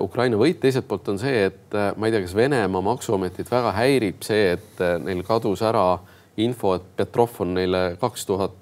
Ukraina 0.03 0.35
võit, 0.39 0.57
teiselt 0.59 0.87
poolt 0.87 1.07
on 1.11 1.17
see, 1.19 1.45
et 1.47 1.75
ma 1.95 2.07
ei 2.07 2.11
tea, 2.11 2.21
kas 2.23 2.35
Venemaa 2.35 2.83
maksuametit 2.83 3.49
väga 3.51 3.71
häirib 3.75 4.21
see, 4.23 4.53
et 4.55 4.83
neil 5.03 5.23
kadus 5.27 5.63
ära 5.67 5.97
info, 6.43 6.75
et 6.75 6.85
Petrov 6.95 7.39
on 7.43 7.55
neile 7.55 7.81
kaks 7.99 8.27
tuhat 8.27 8.55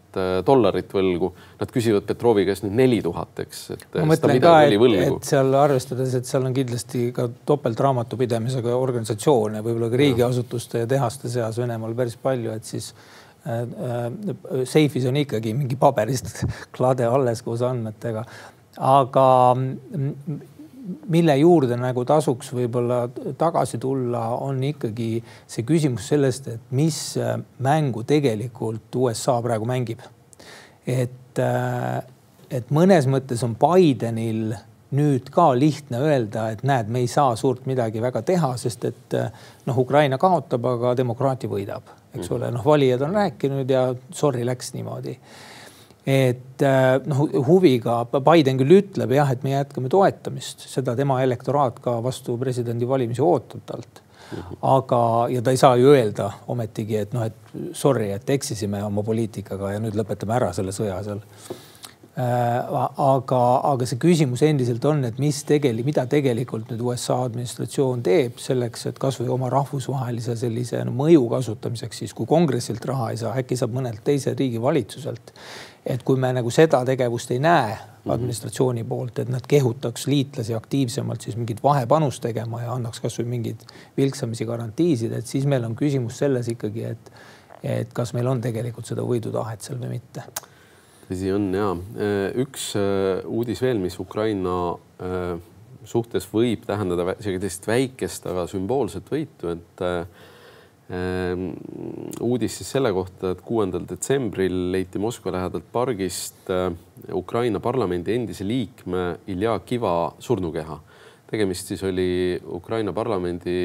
dollarit 0.46 0.92
võlgu. 0.94 1.32
Nad 1.60 1.74
küsivad 1.74 2.06
Petrovi 2.08 2.46
käest 2.48 2.66
nüüd 2.66 2.76
neli 2.78 3.00
tuhat, 3.06 3.44
eks. 3.46 3.64
ma 3.98 4.06
mõtlen 4.14 4.40
ka, 4.44 4.54
et, 4.68 4.86
et 5.08 5.28
seal 5.30 5.58
arvestades, 5.58 6.16
et 6.20 6.30
seal 6.30 6.48
on 6.48 6.56
kindlasti 6.56 7.10
ka 7.16 7.28
topeltraamatupidamisega 7.50 8.78
organisatsioone, 8.78 9.64
võib-olla 9.66 9.92
ka 9.94 10.02
riigiasutuste 10.04 10.84
ja 10.84 10.90
tehaste 10.90 11.32
seas 11.34 11.60
Venemaal 11.62 11.96
päris 11.98 12.18
palju, 12.22 12.54
et 12.56 12.68
siis 12.70 12.94
äh, 13.48 13.62
äh, 13.62 14.66
seifis 14.70 15.08
on 15.10 15.20
ikkagi 15.24 15.56
mingi 15.58 15.80
paberist 15.80 16.32
klade 16.76 17.08
alles 17.10 17.44
koos 17.46 17.66
andmetega. 17.66 18.26
aga 18.78 19.28
mille 20.84 21.36
juurde 21.40 21.78
nagu 21.80 22.04
tasuks 22.08 22.52
võib-olla 22.56 23.06
tagasi 23.40 23.80
tulla, 23.82 24.26
on 24.44 24.62
ikkagi 24.68 25.16
see 25.48 25.66
küsimus 25.68 26.10
sellest, 26.12 26.50
et 26.52 26.76
mis 26.76 26.98
äh, 27.22 27.38
mängu 27.64 28.04
tegelikult 28.08 28.96
USA 29.00 29.40
praegu 29.44 29.68
mängib. 29.70 30.04
et, 30.88 31.40
äh, 31.40 32.04
et 32.50 32.70
mõnes 32.72 33.08
mõttes 33.08 33.44
on 33.46 33.56
Bidenil 33.56 34.54
nüüd 34.94 35.30
ka 35.34 35.48
lihtne 35.58 36.02
öelda, 36.04 36.50
et 36.54 36.62
näed, 36.68 36.92
me 36.92 37.02
ei 37.02 37.08
saa 37.08 37.36
suurt 37.40 37.66
midagi 37.66 38.02
väga 38.02 38.22
teha, 38.22 38.52
sest 38.58 38.86
et 38.86 39.18
äh, 39.18 39.32
noh, 39.66 39.80
Ukraina 39.80 40.20
kaotab, 40.22 40.68
aga 40.76 40.94
demokraatia 41.00 41.50
võidab, 41.50 41.88
eks 42.14 42.30
ole, 42.36 42.52
noh, 42.54 42.66
valijad 42.66 43.02
on 43.08 43.18
rääkinud 43.18 43.72
ja 43.72 43.88
sorry, 44.14 44.46
läks 44.46 44.74
niimoodi 44.76 45.16
et 46.06 46.62
äh, 46.62 46.96
noh, 47.08 47.26
huviga 47.48 48.02
Biden 48.12 48.60
küll 48.60 48.78
ütleb 48.80 49.14
jah, 49.16 49.30
et 49.32 49.44
me 49.46 49.54
jätkame 49.54 49.92
toetamist, 49.92 50.66
seda 50.68 50.98
tema 51.00 51.22
elektoraat 51.24 51.80
ka 51.84 51.98
vastu 52.04 52.36
presidendivalimisi 52.42 53.24
ootab 53.24 53.64
talt. 53.66 54.02
aga, 54.66 55.00
ja 55.30 55.42
ta 55.46 55.52
ei 55.54 55.60
saa 55.62 55.76
ju 55.78 55.92
öelda 55.94 56.32
ometigi, 56.50 56.98
et 56.98 57.12
noh, 57.14 57.28
et 57.28 57.76
sorry, 57.78 58.10
et 58.16 58.30
eksisime 58.34 58.82
oma 58.84 59.04
poliitikaga 59.06 59.76
ja 59.76 59.84
nüüd 59.84 59.96
lõpetame 60.00 60.36
ära 60.40 60.50
selle 60.58 60.74
sõja 60.74 60.98
seal 61.06 61.22
aga, 62.16 63.40
aga 63.66 63.86
see 63.90 63.98
küsimus 63.98 64.44
endiselt 64.46 64.84
on, 64.86 65.02
et 65.08 65.18
mis 65.22 65.40
tegelikult, 65.50 65.88
mida 65.88 66.04
tegelikult 66.10 66.70
nüüd 66.70 66.84
USA 66.86 67.18
administratsioon 67.26 68.04
teeb 68.06 68.38
selleks, 68.42 68.86
et 68.92 69.00
kasvõi 69.02 69.32
oma 69.34 69.50
rahvusvahelise 69.54 70.36
sellise 70.38 70.84
no, 70.86 70.94
mõju 70.94 71.26
kasutamiseks, 71.32 72.04
siis 72.04 72.14
kui 72.14 72.30
kongressilt 72.30 72.86
raha 72.86 73.10
ei 73.14 73.18
saa, 73.24 73.34
äkki 73.42 73.58
saab 73.58 73.74
mõnelt 73.74 74.04
teise 74.06 74.36
riigi 74.38 74.62
valitsuselt. 74.62 75.34
et 75.86 76.04
kui 76.04 76.16
me 76.16 76.30
nagu 76.32 76.48
seda 76.54 76.80
tegevust 76.86 77.32
ei 77.32 77.42
näe 77.44 77.74
mhm. 77.74 78.14
administratsiooni 78.14 78.86
poolt, 78.88 79.20
et 79.20 79.30
nad 79.30 79.44
kehutaks 79.48 80.08
liitlasi 80.08 80.54
aktiivsemalt 80.54 81.22
siis 81.22 81.36
mingit 81.36 81.64
vahepanust 81.64 82.22
tegema 82.22 82.62
ja 82.62 82.72
annaks 82.78 83.02
kasvõi 83.02 83.26
mingeid 83.26 83.66
vilksamisi 83.98 84.46
garantiisid, 84.46 85.12
et 85.12 85.28
siis 85.28 85.50
meil 85.50 85.66
on 85.66 85.76
küsimus 85.76 86.22
selles 86.22 86.48
ikkagi, 86.48 86.86
et, 86.94 87.12
et 87.64 87.94
kas 87.94 88.14
meil 88.14 88.30
on 88.30 88.42
tegelikult 88.42 88.86
seda 88.86 89.02
võidutahet 89.02 89.66
seal 89.66 89.82
või 89.82 89.98
mitte 89.98 90.24
tõsi 91.14 91.32
on 91.34 91.50
ja 91.54 91.70
äh, 91.74 92.34
üks 92.42 92.74
äh, 92.80 93.24
uudis 93.30 93.62
veel, 93.64 93.80
mis 93.82 93.98
Ukraina 94.02 94.76
äh, 95.00 95.36
suhtes 95.86 96.28
võib 96.32 96.66
tähendada 96.66 97.16
sellist 97.22 97.68
väikest, 97.68 98.26
aga 98.32 98.46
sümboolset 98.48 99.10
võitu, 99.12 99.52
et 99.52 99.84
ähm, 99.84 101.50
uudis 102.24 102.56
siis 102.60 102.72
selle 102.72 102.94
kohta, 102.96 103.34
et 103.34 103.44
kuuendal 103.44 103.84
detsembril 103.90 104.72
leiti 104.72 105.02
Moskva 105.04 105.34
lähedalt 105.36 105.68
pargist 105.76 106.48
Ukraina 107.12 107.60
parlamendi 107.64 108.16
endise 108.16 108.48
liikme 108.48 109.04
Ilja 109.34 109.58
Kiva 109.68 110.14
surnukeha. 110.24 110.80
tegemist 111.28 111.68
siis 111.68 111.84
oli 111.84 112.40
Ukraina 112.48 112.94
parlamendi 112.94 113.58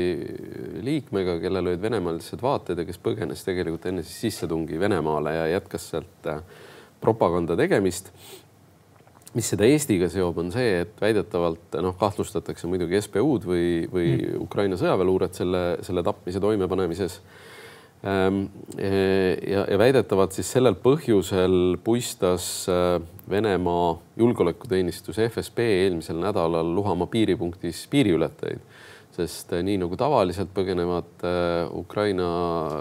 liikmega, 0.83 1.39
kellel 1.39 1.71
olid 1.71 1.83
venemaalised 1.83 2.43
vaated 2.43 2.83
ja 2.83 2.89
kes 2.89 2.99
põgenes 2.99 3.47
tegelikult 3.47 3.87
enne 3.87 4.03
siis 4.03 4.25
sissetungi 4.27 4.81
Venemaale 4.81 5.37
ja 5.37 5.47
jätkas 5.55 5.91
sealt 5.93 6.33
propaganda 7.01 7.57
tegemist. 7.59 8.13
mis 9.37 9.51
seda 9.53 9.67
Eestiga 9.69 10.09
seob, 10.11 10.39
on 10.41 10.49
see, 10.51 10.81
et 10.83 11.01
väidetavalt 11.03 11.77
noh, 11.85 11.93
kahtlustatakse 12.01 12.67
muidugi 12.67 12.97
SBU-d 13.05 13.45
või, 13.47 13.67
või 13.93 14.07
mm. 14.17 14.39
Ukraina 14.47 14.79
sõjaväeluuret 14.81 15.37
selle, 15.37 15.61
selle 15.85 16.03
tapmise 16.03 16.41
toimepanemises 16.43 17.19
ehm, 18.09 18.41
ja, 18.81 19.67
ja 19.69 19.79
väidetavalt 19.79 20.33
siis 20.35 20.49
sellel 20.57 20.79
põhjusel 20.81 21.77
puistas 21.85 22.49
äh, 22.73 22.97
Venemaa 23.29 23.99
julgeolekuteenistus 24.17 25.21
FSB 25.29 25.69
eelmisel 25.85 26.19
nädalal 26.25 26.73
Luhamaa 26.75 27.13
piiripunktis 27.13 27.85
piiriületajaid 27.93 28.65
sest 29.19 29.53
eh, 29.57 29.63
nii 29.67 29.79
nagu 29.83 29.97
tavaliselt 29.99 30.51
põgenevad 30.55 31.25
eh, 31.27 31.71
Ukraina 31.79 32.29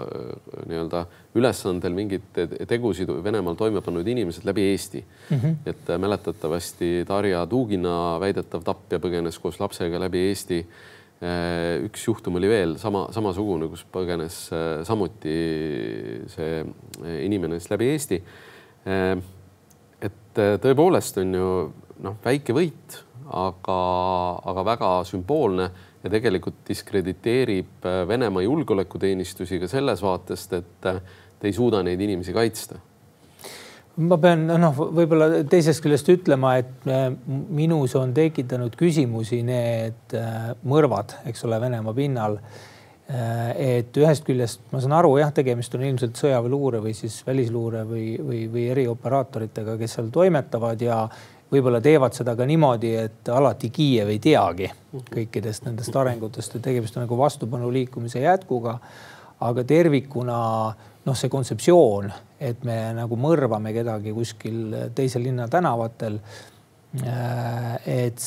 eh, 0.04 0.60
nii-öelda 0.70 1.04
ülesandel 1.38 1.96
mingeid 1.96 2.42
tegusid 2.70 3.10
Venemaal 3.24 3.58
toime 3.58 3.82
pannud 3.84 4.06
inimesed 4.06 4.46
läbi 4.48 4.68
Eesti 4.72 5.02
mm. 5.02 5.40
-hmm. 5.40 5.56
et 5.66 5.90
mäletatavasti 5.98 7.04
Darja 7.08 7.44
Dugina 7.50 8.18
väidetav 8.20 8.64
tapja 8.66 9.00
põgenes 9.02 9.38
koos 9.42 9.60
lapsega 9.60 10.00
läbi 10.00 10.28
Eesti. 10.28 10.64
üks 11.82 12.04
juhtum 12.06 12.36
oli 12.38 12.48
veel 12.48 12.76
sama, 12.78 13.08
samasugune, 13.10 13.66
kus 13.68 13.82
põgenes 13.90 14.36
samuti 14.86 15.38
see 16.30 16.60
inimene 17.24 17.58
siis 17.58 17.70
läbi 17.72 17.88
Eesti. 17.90 18.22
et 20.00 20.38
tõepoolest 20.62 21.18
on 21.18 21.34
ju 21.34 21.48
noh, 22.06 22.14
väike 22.24 22.54
võit, 22.54 23.00
aga, 23.26 23.80
aga 24.46 24.64
väga 24.64 24.92
sümboolne 25.10 25.70
ja 26.02 26.10
tegelikult 26.10 26.62
diskrediteerib 26.68 27.86
äh, 27.86 28.02
Venemaa 28.08 28.42
julgeolekuteenistusi 28.42 29.58
ka 29.62 29.70
selles 29.70 30.02
vaatest, 30.02 30.54
et 30.58 30.86
äh, 30.90 31.00
te 31.38 31.50
ei 31.50 31.56
suuda 31.56 31.82
neid 31.86 32.00
inimesi 32.00 32.34
kaitsta 32.36 32.78
ma 33.98 34.14
pean 34.22 34.44
noh, 34.46 34.76
võib-olla 34.94 35.42
teisest 35.50 35.82
küljest 35.82 36.10
ütlema, 36.12 36.54
et 36.62 36.86
äh, 36.86 37.08
minus 37.26 37.96
on 37.98 38.14
tekitanud 38.14 38.78
küsimusi 38.78 39.42
need 39.46 40.18
mõrvad, 40.70 41.18
eks 41.30 41.46
ole, 41.48 41.60
Venemaa 41.62 41.96
pinnal. 41.96 42.42
et 43.08 43.96
ühest 43.96 44.20
küljest 44.26 44.60
ma 44.68 44.82
saan 44.84 44.92
aru, 44.92 45.14
jah, 45.16 45.30
tegemist 45.32 45.72
on 45.74 45.80
ilmselt 45.80 46.18
sõjaväeluure 46.20 46.82
või 46.84 46.92
siis 46.92 47.14
välisluure 47.24 47.86
või, 47.88 48.18
või, 48.20 48.42
või 48.52 48.66
erioperaatoritega, 48.68 49.78
kes 49.80 49.94
seal 49.96 50.10
toimetavad 50.12 50.84
ja 50.84 50.98
võib-olla 51.52 51.80
teevad 51.80 52.16
seda 52.16 52.34
ka 52.36 52.46
niimoodi, 52.48 52.92
et 52.96 53.30
alati 53.32 53.70
Kiiev 53.74 54.12
ei 54.12 54.20
teagi 54.22 54.68
kõikidest 55.12 55.66
nendest 55.68 55.96
arengutest 55.96 56.58
ja 56.58 56.60
tegemist 56.64 56.96
on 56.96 57.06
nagu 57.06 57.18
vastupanuliikumise 57.18 58.20
jätkuga. 58.24 58.78
aga 59.40 59.62
tervikuna 59.64 60.36
noh, 61.06 61.16
see 61.16 61.28
kontseptsioon, 61.30 62.10
et 62.40 62.64
me 62.66 62.92
nagu 62.96 63.16
mõrvame 63.16 63.70
kedagi 63.72 64.12
kuskil 64.12 64.74
teise 64.94 65.20
linna 65.22 65.46
tänavatel 65.48 66.18
et 66.96 68.22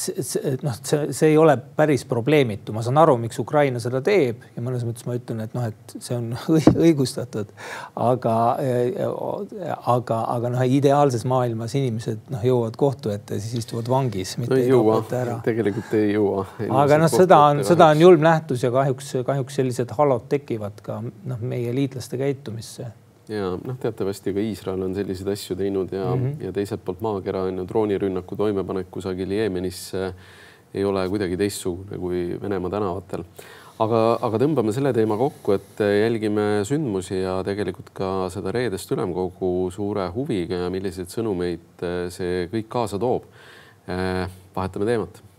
noh, 0.62 0.76
see, 0.86 1.08
see 1.17 1.32
ei 1.32 1.38
ole 1.41 1.56
päris 1.58 2.04
probleemitu, 2.06 2.76
ma 2.76 2.84
saan 2.86 3.00
aru, 3.02 3.15
miks 3.24 3.39
Ukraina 3.41 3.82
seda 3.82 4.04
teeb 4.06 4.43
ja 4.54 4.62
mõnes 4.62 4.86
mõttes 4.86 5.08
ma 5.08 5.15
ütlen, 5.17 5.41
et 5.47 5.56
noh, 5.58 5.65
et 5.71 5.95
see 5.97 6.13
on 6.13 6.30
õigustatud. 6.86 7.50
aga, 7.97 8.36
äh, 8.62 9.02
aga, 9.95 10.19
aga 10.36 10.54
noh, 10.54 10.62
ideaalses 10.78 11.26
maailmas 11.26 11.74
inimesed 11.80 12.30
noh, 12.30 12.45
jõuavad 12.45 12.78
kohtu 12.78 13.15
ette, 13.15 13.41
siis 13.41 13.63
istuvad 13.63 13.89
vangis. 13.89 14.38
no 14.38 14.54
ei 14.60 14.69
jõua, 14.69 15.02
tegelikult 15.45 15.97
ei 15.97 16.13
jõua. 16.13 16.45
aga 16.84 17.02
noh, 17.02 17.12
seda 17.12 17.41
on, 17.50 17.65
seda 17.65 17.89
on 17.95 18.06
julm 18.06 18.30
nähtus 18.30 18.62
ja 18.67 18.69
kahjuks, 18.74 19.15
kahjuks 19.26 19.58
sellised 19.58 19.97
halod 19.97 20.30
tekivad 20.30 20.86
ka 20.86 21.02
noh, 21.02 21.41
meie 21.41 21.74
liitlaste 21.74 22.21
käitumisse 22.21 22.93
ja 23.31 23.53
noh, 23.55 23.77
teatavasti 23.79 24.33
ka 24.35 24.43
Iisrael 24.43 24.83
on 24.85 24.93
selliseid 24.95 25.31
asju 25.33 25.55
teinud 25.59 25.93
ja 25.95 26.09
mm, 26.15 26.21
-hmm. 26.23 26.45
ja 26.45 26.51
teiselt 26.51 26.83
poolt 26.85 27.01
maakera 27.01 27.43
on 27.47 27.57
ju 27.61 27.65
droonirünnaku 27.67 28.35
toimepanek 28.35 28.91
kusagil 28.91 29.31
Jeemenis 29.31 29.81
ei 30.73 30.85
ole 30.85 31.07
kuidagi 31.09 31.37
teistsugune 31.37 31.97
kui 31.97 32.37
Venemaa 32.41 32.71
tänavatel. 32.71 33.23
aga, 33.79 34.19
aga 34.21 34.37
tõmbame 34.37 34.73
selle 34.73 34.93
teema 34.93 35.17
kokku, 35.17 35.51
et 35.51 35.79
jälgime 35.79 36.61
sündmusi 36.63 37.21
ja 37.21 37.39
tegelikult 37.43 37.89
ka 37.93 38.29
seda 38.29 38.51
reedest 38.51 38.91
ülemkogu 38.91 39.71
suure 39.71 40.05
huviga 40.13 40.55
ja 40.65 40.69
milliseid 40.69 41.09
sõnumeid 41.09 41.85
see 42.09 42.47
kõik 42.53 42.69
kaasa 42.69 42.99
toob. 42.99 43.23
vahetame 44.55 44.85
teemat 44.85 45.30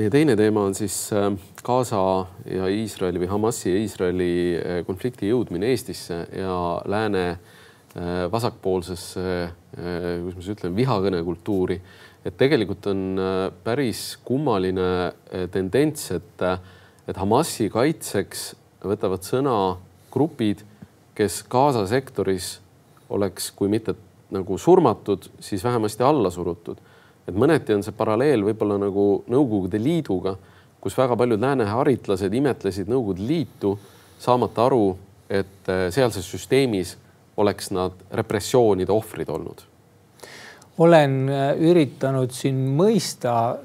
meie 0.00 0.08
teine 0.12 0.32
teema 0.38 0.62
on 0.64 0.74
siis 0.76 0.94
äh, 1.12 1.28
Gaza 1.64 2.00
ja 2.48 2.68
Iisraeli 2.72 3.20
või 3.20 3.28
Hamasi 3.28 3.68
ja 3.68 3.80
Iisraeli 3.82 4.34
äh, 4.56 4.78
konflikti 4.86 5.28
jõudmine 5.28 5.68
Eestisse 5.74 6.22
ja 6.40 6.54
lääne 6.88 7.24
äh, 7.34 8.24
vasakpoolsesse, 8.32 9.24
kuidas 9.70 10.34
ma 10.34 10.40
siis 10.40 10.54
ütlen, 10.54 10.72
vihakõnekultuuri. 10.74 11.76
et 12.24 12.36
tegelikult 12.36 12.86
on 12.90 13.20
päris 13.64 14.18
kummaline 14.24 15.12
tendents, 15.52 16.10
et, 16.16 16.42
et 17.08 17.16
Hamasi 17.16 17.68
kaitseks 17.70 18.42
võtavad 18.82 19.22
sõna 19.24 19.54
grupid, 20.10 20.64
kes 21.14 21.42
Gaza 21.48 21.84
sektoris 21.86 22.58
oleks, 23.08 23.52
kui 23.54 23.68
mitte 23.68 23.94
nagu 24.34 24.58
surmatud, 24.58 25.30
siis 25.40 25.64
vähemasti 25.64 26.02
alla 26.02 26.30
surutud 26.30 26.80
et 27.30 27.38
mõneti 27.38 27.74
on 27.76 27.84
see 27.86 27.94
paralleel 27.96 28.44
võib-olla 28.50 28.78
nagu 28.82 29.06
Nõukogude 29.30 29.80
Liiduga, 29.80 30.34
kus 30.80 30.96
väga 30.98 31.16
paljud 31.18 31.40
lääne 31.40 31.68
haritlased 31.70 32.34
imetlesid 32.34 32.90
Nõukogude 32.90 33.26
Liitu, 33.26 33.76
saamata 34.20 34.66
aru, 34.66 34.84
et 35.30 35.70
sealses 35.94 36.26
süsteemis 36.26 36.96
oleks 37.40 37.70
nad 37.72 37.94
repressioonide 38.12 38.92
ohvrid 38.92 39.30
olnud. 39.30 39.62
Olen 40.80 41.28
üritanud 41.60 42.32
siin 42.32 42.56
mõista, 42.76 43.58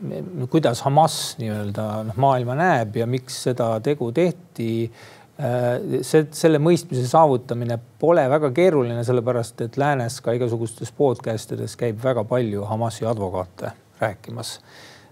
kuidas 0.52 0.82
Hamas 0.84 1.38
nii-öelda 1.40 1.86
noh, 2.10 2.18
maailma 2.20 2.58
näeb 2.60 2.98
ja 3.00 3.08
miks 3.08 3.38
seda 3.48 3.70
tegu 3.84 4.10
tehti 4.16 4.90
see, 5.36 6.28
selle 6.32 6.60
mõistmise 6.64 7.08
saavutamine 7.10 7.78
pole 8.00 8.24
väga 8.32 8.52
keeruline, 8.56 9.04
sellepärast 9.04 9.66
et 9.66 9.78
läänes 9.80 10.22
ka 10.24 10.36
igasugustes 10.38 10.94
podcast 10.96 11.52
ides 11.58 11.76
käib 11.80 12.00
väga 12.04 12.24
palju 12.28 12.64
Hamasi 12.70 13.08
advokaate 13.10 13.74
rääkimas. 14.00 14.60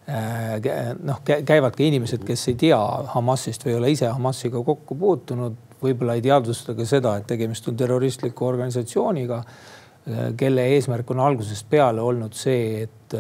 Äh, 0.08 0.60
noh, 1.04 1.22
käivad 1.24 1.76
ka 1.76 1.84
inimesed, 1.84 2.24
kes 2.28 2.48
ei 2.52 2.58
tea 2.60 2.80
Hamasist 3.14 3.64
või 3.64 3.74
ei 3.74 3.80
ole 3.80 3.92
ise 3.94 4.10
Hamasiga 4.12 4.64
kokku 4.64 4.96
puutunud, 5.00 5.56
võib-olla 5.84 6.18
ei 6.18 6.24
teadvusta 6.24 6.76
ka 6.76 6.88
seda, 6.88 7.18
et 7.20 7.28
tegemist 7.28 7.68
on 7.72 7.78
terroristliku 7.80 8.48
organisatsiooniga, 8.48 9.42
äh, 9.44 10.24
kelle 10.40 10.68
eesmärk 10.76 11.12
on 11.16 11.24
algusest 11.24 11.68
peale 11.72 12.04
olnud 12.04 12.36
see, 12.36 12.84
et 12.88 13.20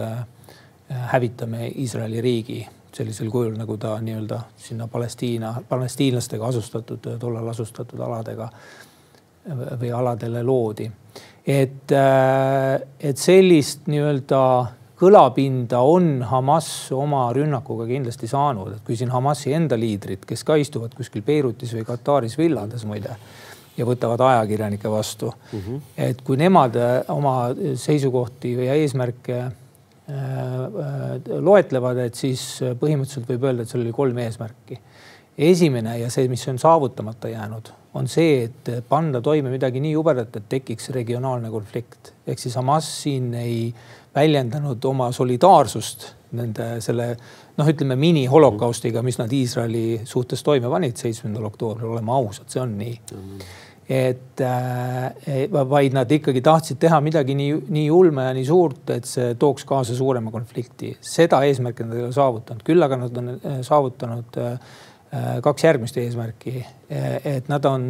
hävitame 1.13 1.69
Iisraeli 1.79 2.21
riigi 2.21 2.59
sellisel 2.93 3.29
kujul, 3.33 3.55
nagu 3.57 3.77
ta 3.77 3.95
nii-öelda 4.01 4.39
sinna 4.57 4.87
Palestiina, 4.87 5.55
palestiinlastega 5.69 6.45
asustatud, 6.47 7.07
tollal 7.19 7.47
asustatud 7.49 7.99
aladega 7.99 8.49
või 9.79 9.91
aladele 9.91 10.43
loodi. 10.43 10.91
et, 11.47 11.91
äh, 11.91 12.81
et 12.99 13.17
sellist 13.17 13.87
nii-öelda 13.87 14.43
kõlapinda 15.03 15.81
on 15.83 16.21
Hamas 16.29 16.91
oma 16.95 17.25
rünnakuga 17.35 17.87
kindlasti 17.89 18.27
saanud, 18.27 18.77
et 18.77 18.83
kui 18.87 18.95
siin 18.95 19.11
Hamasi 19.11 19.51
enda 19.53 19.75
liidrid, 19.79 20.23
kes 20.27 20.43
ka 20.47 20.55
istuvad 20.55 20.93
kuskil 20.95 21.25
Beirutis 21.25 21.73
või 21.75 21.83
Kataris 21.87 22.37
villades 22.37 22.85
muide 22.85 23.17
ja 23.77 23.85
võtavad 23.89 24.21
ajakirjanikke 24.21 24.91
vastu 24.91 25.33
mm. 25.33 25.59
-hmm. 25.59 25.81
et 25.97 26.21
kui 26.21 26.37
nemad 26.37 26.77
oma 27.09 27.49
seisukohti 27.75 28.55
või 28.57 28.69
eesmärke 28.77 29.43
loetlevad, 31.41 32.01
et 32.03 32.19
siis 32.19 32.41
äh, 32.63 32.73
põhimõtteliselt 32.79 33.29
võib 33.29 33.47
öelda, 33.47 33.63
et 33.63 33.71
seal 33.71 33.85
oli 33.85 33.93
kolm 33.95 34.17
eesmärki. 34.25 34.79
esimene 35.37 35.97
ja 35.97 36.09
see, 36.13 36.27
mis 36.29 36.43
on 36.47 36.59
saavutamata 36.59 37.29
jäänud, 37.31 37.71
on 37.97 38.07
see, 38.07 38.43
et 38.43 38.69
panna 38.89 39.21
toime 39.21 39.49
midagi 39.49 39.79
nii 39.81 39.93
jubedat, 39.93 40.35
et 40.35 40.49
tekiks 40.49 40.89
regionaalne 40.89 41.49
konflikt. 41.49 42.13
ehk 42.27 42.39
siis 42.39 42.55
Hamas 42.55 42.89
siin 43.03 43.33
ei 43.33 43.73
väljendanud 44.15 44.85
oma 44.85 45.11
solidaarsust 45.11 46.13
nende 46.33 46.81
selle 46.81 47.15
noh, 47.57 47.67
ütleme 47.69 47.95
mini-holokaustiga, 47.95 49.01
mis 49.01 49.17
nad 49.17 49.31
Iisraeli 49.31 50.01
suhtes 50.03 50.43
toime 50.43 50.69
panid 50.69 50.97
seitsmendal 50.97 51.45
oktoobril, 51.45 51.93
oleme 51.93 52.11
ausad, 52.11 52.49
see 52.49 52.61
on 52.61 52.77
nii 52.77 52.99
mm. 52.99 53.19
-hmm 53.19 53.61
et 53.89 54.41
äh, 54.41 55.49
vaid 55.51 55.95
nad 55.95 56.11
ikkagi 56.11 56.41
tahtsid 56.43 56.79
teha 56.79 56.99
midagi 57.03 57.35
nii, 57.35 57.57
nii 57.73 57.89
ulme 57.91 58.29
ja 58.29 58.31
nii 58.35 58.45
suurt, 58.47 58.87
et 58.95 59.07
see 59.09 59.33
tooks 59.39 59.67
kaasa 59.67 59.95
suurema 59.97 60.31
konflikti. 60.31 60.93
seda 61.03 61.41
eesmärki 61.43 61.83
nad 61.83 61.97
ei 61.97 62.05
ole 62.07 62.15
saavutanud, 62.15 62.63
küll 62.63 62.85
aga 62.85 63.01
nad 63.03 63.19
on 63.19 63.29
äh, 63.35 63.59
saavutanud 63.67 64.39
äh, 64.39 64.73
kaks 65.43 65.67
järgmist 65.67 65.97
eesmärki. 66.01 66.65
et 66.89 67.49
nad 67.49 67.65
on 67.69 67.83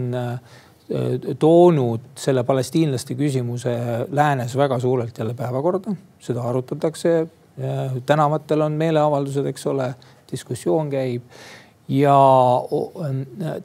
toonud 1.40 2.10
selle 2.20 2.44
palestiinlaste 2.44 3.16
küsimuse 3.16 3.72
läänes 4.12 4.58
väga 4.60 4.80
suurelt 4.80 5.18
jälle 5.18 5.34
päevakorda, 5.34 5.96
seda 6.20 6.42
arutatakse. 6.42 7.28
tänavatel 8.06 8.62
on 8.62 8.72
meeleavaldused, 8.72 9.46
eks 9.46 9.68
ole, 9.68 9.94
diskussioon 10.32 10.90
käib 10.90 11.24
ja 11.88 12.18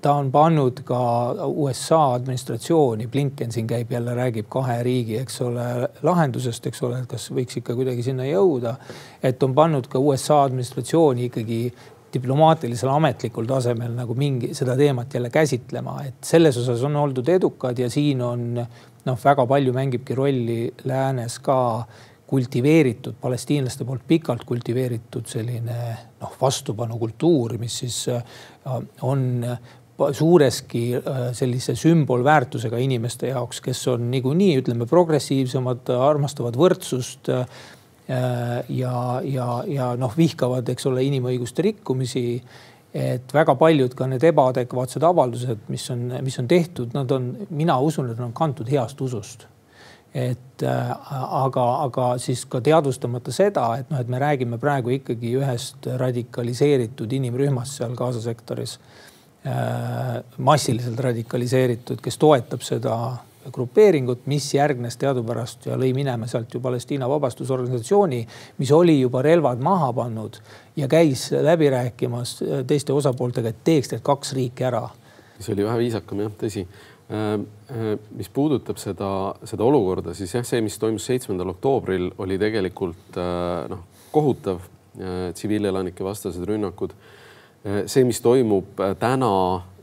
ta 0.02 0.12
on 0.12 0.30
pannud 0.34 0.80
ka 0.84 1.00
USA 1.46 2.00
administratsiooni, 2.16 3.06
Blinken 3.06 3.52
siin 3.54 3.66
käib 3.70 3.92
jälle, 3.92 4.14
räägib 4.14 4.48
kahe 4.50 4.80
riigi, 4.82 5.18
eks 5.22 5.40
ole, 5.46 5.66
lahendusest, 6.02 6.66
eks 6.66 6.82
ole, 6.82 7.02
et 7.02 7.10
kas 7.10 7.28
võiks 7.30 7.60
ikka 7.60 7.76
kuidagi 7.78 8.02
sinna 8.02 8.26
jõuda. 8.26 8.74
et 9.22 9.42
on 9.42 9.54
pannud 9.54 9.86
ka 9.86 9.98
USA 9.98 10.42
administratsiooni 10.42 11.30
ikkagi 11.30 11.62
diplomaatilisel 12.12 12.88
ametlikul 12.88 13.46
tasemel 13.46 13.92
nagu 13.94 14.14
mingi 14.14 14.54
seda 14.56 14.76
teemat 14.76 15.14
jälle 15.14 15.30
käsitlema, 15.30 16.02
et 16.08 16.24
selles 16.24 16.56
osas 16.56 16.82
on 16.82 16.96
oldud 16.96 17.28
edukad 17.28 17.78
ja 17.78 17.90
siin 17.90 18.22
on 18.22 18.54
noh, 19.04 19.18
väga 19.24 19.46
palju 19.46 19.72
mängibki 19.76 20.14
rolli 20.14 20.60
läänes 20.84 21.38
ka 21.38 21.58
kultiveeritud, 22.28 23.16
palestiinlaste 23.20 23.86
poolt 23.88 24.04
pikalt 24.08 24.44
kultiveeritud 24.48 25.26
selline 25.28 25.78
noh, 26.20 26.36
vastupanukultuur, 26.40 27.56
mis 27.60 27.78
siis 27.84 28.02
äh, 28.12 28.22
on 29.02 29.46
suureski 30.12 30.82
äh, 30.96 31.18
sellise 31.32 31.74
sümbolväärtusega 31.78 32.78
inimeste 32.84 33.32
jaoks, 33.32 33.62
kes 33.64 33.82
on 33.94 34.10
niikuinii 34.12 34.58
ütleme 34.60 34.86
progressiivsemad, 34.86 35.88
armastavad 35.96 36.56
võrdsust 36.60 37.32
äh, 37.32 37.60
ja, 38.08 38.94
ja, 39.24 39.50
ja 39.66 39.92
noh, 39.98 40.16
vihkavad, 40.16 40.68
eks 40.68 40.88
ole, 40.92 41.08
inimõiguste 41.08 41.64
rikkumisi 41.64 42.24
et 42.98 43.34
väga 43.34 43.52
paljud 43.60 43.92
ka 43.96 44.06
need 44.08 44.24
ebaadekvaatsed 44.24 45.04
avaldused, 45.04 45.68
mis 45.72 45.84
on, 45.92 46.10
mis 46.24 46.38
on 46.40 46.48
tehtud, 46.48 46.92
nad 46.96 47.10
on, 47.12 47.34
mina 47.50 47.76
usun, 47.84 48.08
et 48.08 48.16
nad 48.16 48.30
on 48.30 48.36
kantud 48.36 48.68
heast 48.72 49.00
usust 49.04 49.48
et 50.14 50.62
äh, 50.62 50.90
aga, 51.42 51.66
aga 51.84 52.08
siis 52.22 52.44
ka 52.48 52.60
teadvustamata 52.64 53.32
seda, 53.34 53.68
et 53.80 53.90
noh, 53.92 54.00
et 54.00 54.08
me 54.08 54.20
räägime 54.22 54.58
praegu 54.60 54.94
ikkagi 54.96 55.34
ühest 55.40 55.88
radikaliseeritud 56.00 57.12
inimrühmast 57.20 57.80
seal 57.80 57.96
Gaza 57.98 58.22
sektoris 58.24 58.78
äh,. 59.46 60.18
massiliselt 60.38 61.00
radikaliseeritud, 61.00 62.00
kes 62.02 62.18
toetab 62.18 62.64
seda 62.66 62.98
grupeeringut, 63.52 64.26
mis 64.26 64.46
järgnes 64.54 64.96
teadupärast 65.00 65.68
ja 65.68 65.76
lõi 65.78 65.92
minema 65.96 66.26
sealt 66.28 66.52
ju 66.54 66.60
Palestiina 66.60 67.08
Vabastusorganisatsiooni, 67.08 68.20
mis 68.58 68.72
oli 68.72 68.98
juba 69.00 69.22
relvad 69.24 69.62
maha 69.62 69.92
pannud 69.96 70.40
ja 70.76 70.88
käis 70.88 71.28
läbi 71.32 71.70
rääkimas 71.72 72.38
teiste 72.66 72.92
osapooltega, 72.92 73.52
et 73.52 73.64
teeks 73.64 73.92
need 73.92 74.04
kaks 74.04 74.34
riiki 74.36 74.68
ära. 74.68 74.88
see 75.38 75.54
oli 75.54 75.64
vähe 75.64 75.78
viisakam 75.78 76.20
jah, 76.24 76.32
tõsi 76.40 76.66
mis 77.08 78.28
puudutab 78.28 78.76
seda, 78.76 79.10
seda 79.48 79.64
olukorda, 79.64 80.12
siis 80.14 80.34
jah, 80.34 80.44
see, 80.44 80.60
mis 80.64 80.76
toimus 80.80 81.06
seitsmendal 81.08 81.54
oktoobril, 81.54 82.10
oli 82.20 82.36
tegelikult 82.40 83.16
äh, 83.16 83.68
noh, 83.72 83.86
kohutav 84.12 84.60
tsiviilelanike 84.98 86.04
vastased 86.04 86.42
rünnakud. 86.48 86.92
see, 87.86 88.04
mis 88.06 88.20
toimub 88.22 88.80
täna 88.98 89.30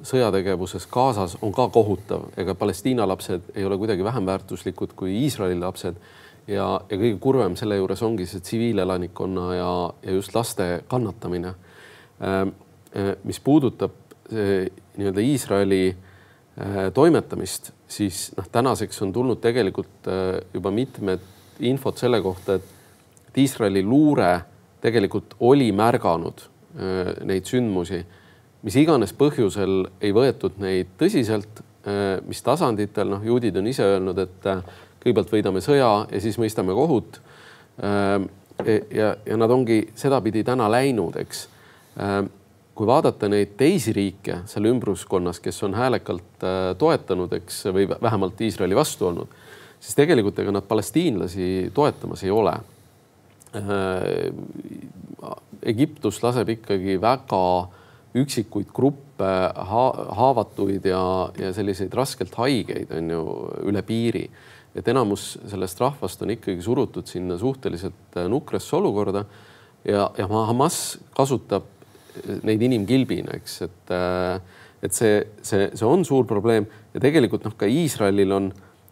sõjategevuses 0.05 0.87
Gazas, 0.91 1.37
on 1.41 1.53
ka 1.55 1.67
kohutav, 1.71 2.29
ega 2.37 2.55
Palestiina 2.55 3.07
lapsed 3.07 3.51
ei 3.55 3.65
ole 3.65 3.77
kuidagi 3.77 4.03
vähem 4.03 4.25
väärtuslikud 4.25 4.93
kui 4.95 5.15
Iisraeli 5.23 5.59
lapsed. 5.59 5.95
ja, 6.47 6.81
ja 6.89 6.97
kõige 6.97 7.17
kurvem 7.19 7.55
selle 7.55 7.77
juures 7.77 8.03
ongi 8.03 8.25
see 8.25 8.39
tsiviilelanikkonna 8.39 9.45
ja, 9.55 9.69
ja 10.03 10.11
just 10.11 10.35
laste 10.35 10.83
kannatamine. 10.87 11.53
mis 13.23 13.39
puudutab 13.39 13.91
nii-öelda 14.97 15.21
Iisraeli 15.21 15.95
Äh, 15.95 16.04
toimetamist, 16.93 17.73
siis 17.87 18.29
noh, 18.37 18.45
tänaseks 18.51 19.01
on 19.03 19.11
tulnud 19.13 19.41
tegelikult 19.43 20.07
äh, 20.07 20.37
juba 20.53 20.71
mitmed 20.71 21.23
infot 21.59 21.99
selle 21.99 22.21
kohta, 22.23 22.55
et 22.55 23.37
Iisraeli 23.37 23.81
luure 23.83 24.29
tegelikult 24.79 25.35
oli 25.43 25.67
märganud 25.75 26.45
äh, 26.45 27.11
neid 27.27 27.49
sündmusi, 27.51 27.99
mis 28.63 28.77
iganes 28.79 29.11
põhjusel 29.17 29.83
ei 29.99 30.13
võetud 30.15 30.55
neid 30.63 30.95
tõsiselt, 30.99 31.61
mis 32.25 32.39
tasanditel, 32.41 33.11
noh, 33.11 33.21
juudid 33.21 33.59
on 33.59 33.67
ise 33.69 33.85
öelnud, 33.85 34.17
et 34.17 34.47
kõigepealt 35.03 35.33
võidame 35.35 35.61
sõja 35.61 35.89
ja 36.09 36.21
siis 36.23 36.39
mõistame 36.41 36.73
kohut. 36.73 37.19
ja, 37.77 39.11
ja 39.21 39.37
nad 39.37 39.53
ongi 39.53 39.91
sedapidi 39.93 40.41
täna 40.47 40.65
läinud, 40.71 41.19
eks 41.21 41.43
kui 42.75 42.87
vaadata 42.87 43.29
neid 43.31 43.55
teisi 43.57 43.93
riike 43.95 44.41
seal 44.49 44.67
ümbruskonnas, 44.67 45.39
kes 45.43 45.63
on 45.63 45.77
häälekalt 45.77 46.43
äh, 46.43 46.71
toetanud, 46.79 47.33
eks, 47.39 47.63
või 47.75 47.87
vähemalt 47.89 48.41
Iisraeli 48.43 48.75
vastu 48.75 49.07
olnud, 49.09 49.31
siis 49.79 49.95
tegelikult 49.95 50.39
ega 50.43 50.53
nad 50.55 50.67
palestiinlasi 50.67 51.71
toetamas 51.75 52.25
ei 52.27 52.33
ole. 52.35 52.57
Äh, 53.55 54.27
Egiptus 55.65 56.19
laseb 56.23 56.51
ikkagi 56.57 56.99
väga 57.01 57.41
üksikuid 58.15 58.69
gruppe 58.75 59.29
ha, 59.69 59.85
haavatuid 60.19 60.85
ja, 60.87 61.01
ja 61.39 61.53
selliseid 61.55 61.95
raskelt 61.95 62.35
haigeid 62.39 62.91
on 62.95 63.09
ju 63.11 63.23
üle 63.71 63.83
piiri. 63.87 64.29
et 64.75 64.87
enamus 64.91 65.37
sellest 65.47 65.79
rahvast 65.79 66.21
on 66.21 66.33
ikkagi 66.33 66.61
surutud 66.61 67.07
sinna 67.07 67.37
suhteliselt 67.39 68.17
äh, 68.17 68.27
nukrasse 68.27 68.75
olukorda 68.75 69.23
ja, 69.87 70.09
ja 70.17 70.27
Hamas 70.27 70.99
kasutab 71.15 71.63
neid 72.45 72.61
inimkilbina, 72.65 73.35
eks, 73.39 73.61
et, 73.65 73.93
äh, 73.93 74.39
et 74.85 74.93
see, 74.93 75.19
see, 75.41 75.69
see 75.73 75.87
on 75.87 76.05
suur 76.07 76.27
probleem. 76.29 76.67
Ja 76.93 77.01
tegelikult 77.03 77.45
noh, 77.47 77.55
ka 77.57 77.67
Iisraelil 77.69 78.31
on 78.35 78.51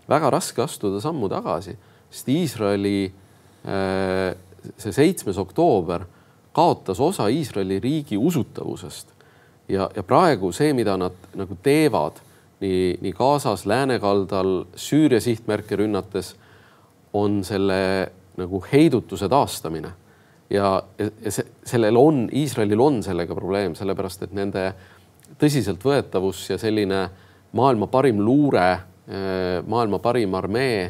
väga 0.10 0.32
raske 0.34 0.64
astuda 0.64 1.02
sammu 1.04 1.30
tagasi, 1.32 1.76
sest 2.12 2.30
Iisraeli 2.34 2.98
äh, 3.08 4.34
see 4.78 4.96
seitsmes 4.96 5.40
oktoober 5.42 6.06
kaotas 6.54 7.00
osa 7.02 7.28
Iisraeli 7.32 7.80
riigi 7.84 8.18
usutavusest. 8.18 9.10
Ja, 9.72 9.88
ja 9.96 10.04
praegu 10.04 10.52
see, 10.52 10.74
mida 10.76 10.96
nad 11.00 11.16
nagu 11.40 11.56
teevad 11.64 12.20
nii, 12.64 12.98
nii 13.02 13.14
Gazas, 13.16 13.66
läänekaldal, 13.66 14.66
Süüria 14.76 15.22
sihtmärke 15.24 15.80
rünnates, 15.80 16.36
on 17.14 17.44
selle 17.48 18.12
nagu 18.38 18.64
heidutuse 18.72 19.30
taastamine 19.30 19.94
ja, 20.50 20.84
ja 20.98 21.32
see, 21.32 21.46
sellel 21.68 21.98
on, 22.00 22.26
Iisraelil 22.34 22.82
on 22.82 23.02
sellega 23.06 23.36
probleem, 23.38 23.76
sellepärast 23.76 24.28
et 24.28 24.36
nende 24.36 24.68
tõsiseltvõetavus 25.42 26.46
ja 26.52 26.60
selline 26.62 27.04
maailma 27.58 27.88
parim 27.92 28.22
luure, 28.24 28.68
eh, 29.08 29.60
maailma 29.68 30.00
parim 30.04 30.36
armee, 30.40 30.88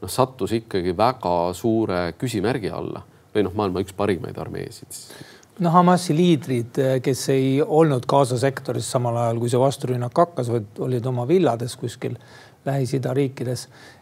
noh, 0.00 0.10
sattus 0.10 0.54
ikkagi 0.60 0.96
väga 0.96 1.36
suure 1.56 2.06
küsimärgi 2.18 2.72
alla. 2.72 3.04
Või 3.34 3.48
noh, 3.48 3.54
maailma 3.56 3.82
üks 3.82 3.96
parimaid 3.96 4.36
armeesid 4.38 5.00
no 5.62 5.70
Hamasi 5.70 6.14
liidrid, 6.16 6.78
kes 7.02 7.20
ei 7.30 7.60
olnud 7.62 8.06
Gaza 8.10 8.34
sektoris 8.38 8.88
samal 8.90 9.14
ajal, 9.22 9.38
kui 9.38 9.50
see 9.50 9.60
vasturünnak 9.62 10.16
hakkas, 10.18 10.48
vaid 10.50 10.80
olid 10.82 11.06
oma 11.06 11.28
villades 11.30 11.76
kuskil 11.78 12.16
Lähis-Ida 12.66 13.12
riikides 13.14 13.68
Eh, 13.68 13.93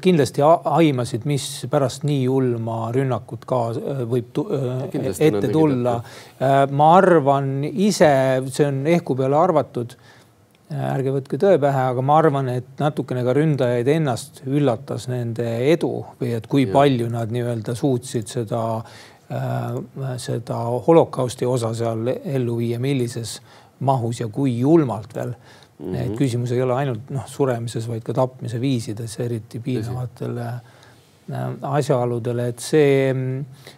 kindlasti 0.00 0.42
aimasid, 0.42 1.26
mis 1.28 1.44
pärast 1.70 2.06
nii 2.08 2.22
julma 2.24 2.88
rünnakut 2.94 3.44
ka 3.48 3.58
eh, 3.76 4.00
võib 4.08 4.32
kindlasti 4.92 5.28
ette 5.28 5.50
tulla. 5.52 5.98
Eh, 6.40 6.62
ma 6.72 6.94
arvan 6.96 7.60
ise, 7.68 8.08
see 8.48 8.70
on 8.70 8.86
ehku 8.88 9.16
peale 9.18 9.38
arvatud. 9.40 9.96
ärge 10.70 11.10
võtke 11.10 11.34
tõe 11.34 11.58
pähe, 11.58 11.84
aga 11.92 12.02
ma 12.06 12.16
arvan, 12.20 12.48
et 12.48 12.78
natukene 12.78 13.24
ka 13.26 13.32
ründajaid 13.34 13.88
ennast 13.90 14.44
üllatas 14.46 15.08
nende 15.10 15.46
edu 15.66 16.04
või 16.20 16.36
et 16.36 16.46
kui 16.46 16.62
ja. 16.62 16.72
palju 16.76 17.08
nad 17.10 17.32
nii-öelda 17.34 17.74
suutsid 17.74 18.30
seda, 18.30 18.60
seda 20.22 20.60
holokausti 20.86 21.46
osa 21.46 21.72
seal 21.74 22.06
ellu 22.14 22.60
viia, 22.62 22.78
millises 22.78 23.40
mahus 23.80 24.20
ja 24.22 24.28
kui 24.30 24.60
julmalt 24.60 25.10
veel 25.16 25.34
Mm 25.80 25.94
-hmm. 25.94 26.00
et 26.00 26.16
küsimus 26.18 26.52
ei 26.52 26.62
ole 26.62 26.74
ainult 26.74 27.10
noh, 27.10 27.26
suremises, 27.26 27.88
vaid 27.88 28.02
ka 28.04 28.12
tapmise 28.12 28.60
viisides, 28.60 29.20
eriti 29.20 29.60
piinavatele 29.64 30.46
äh, 30.46 30.60
asjaoludele, 31.62 32.48
et 32.48 32.58
see, 32.58 33.14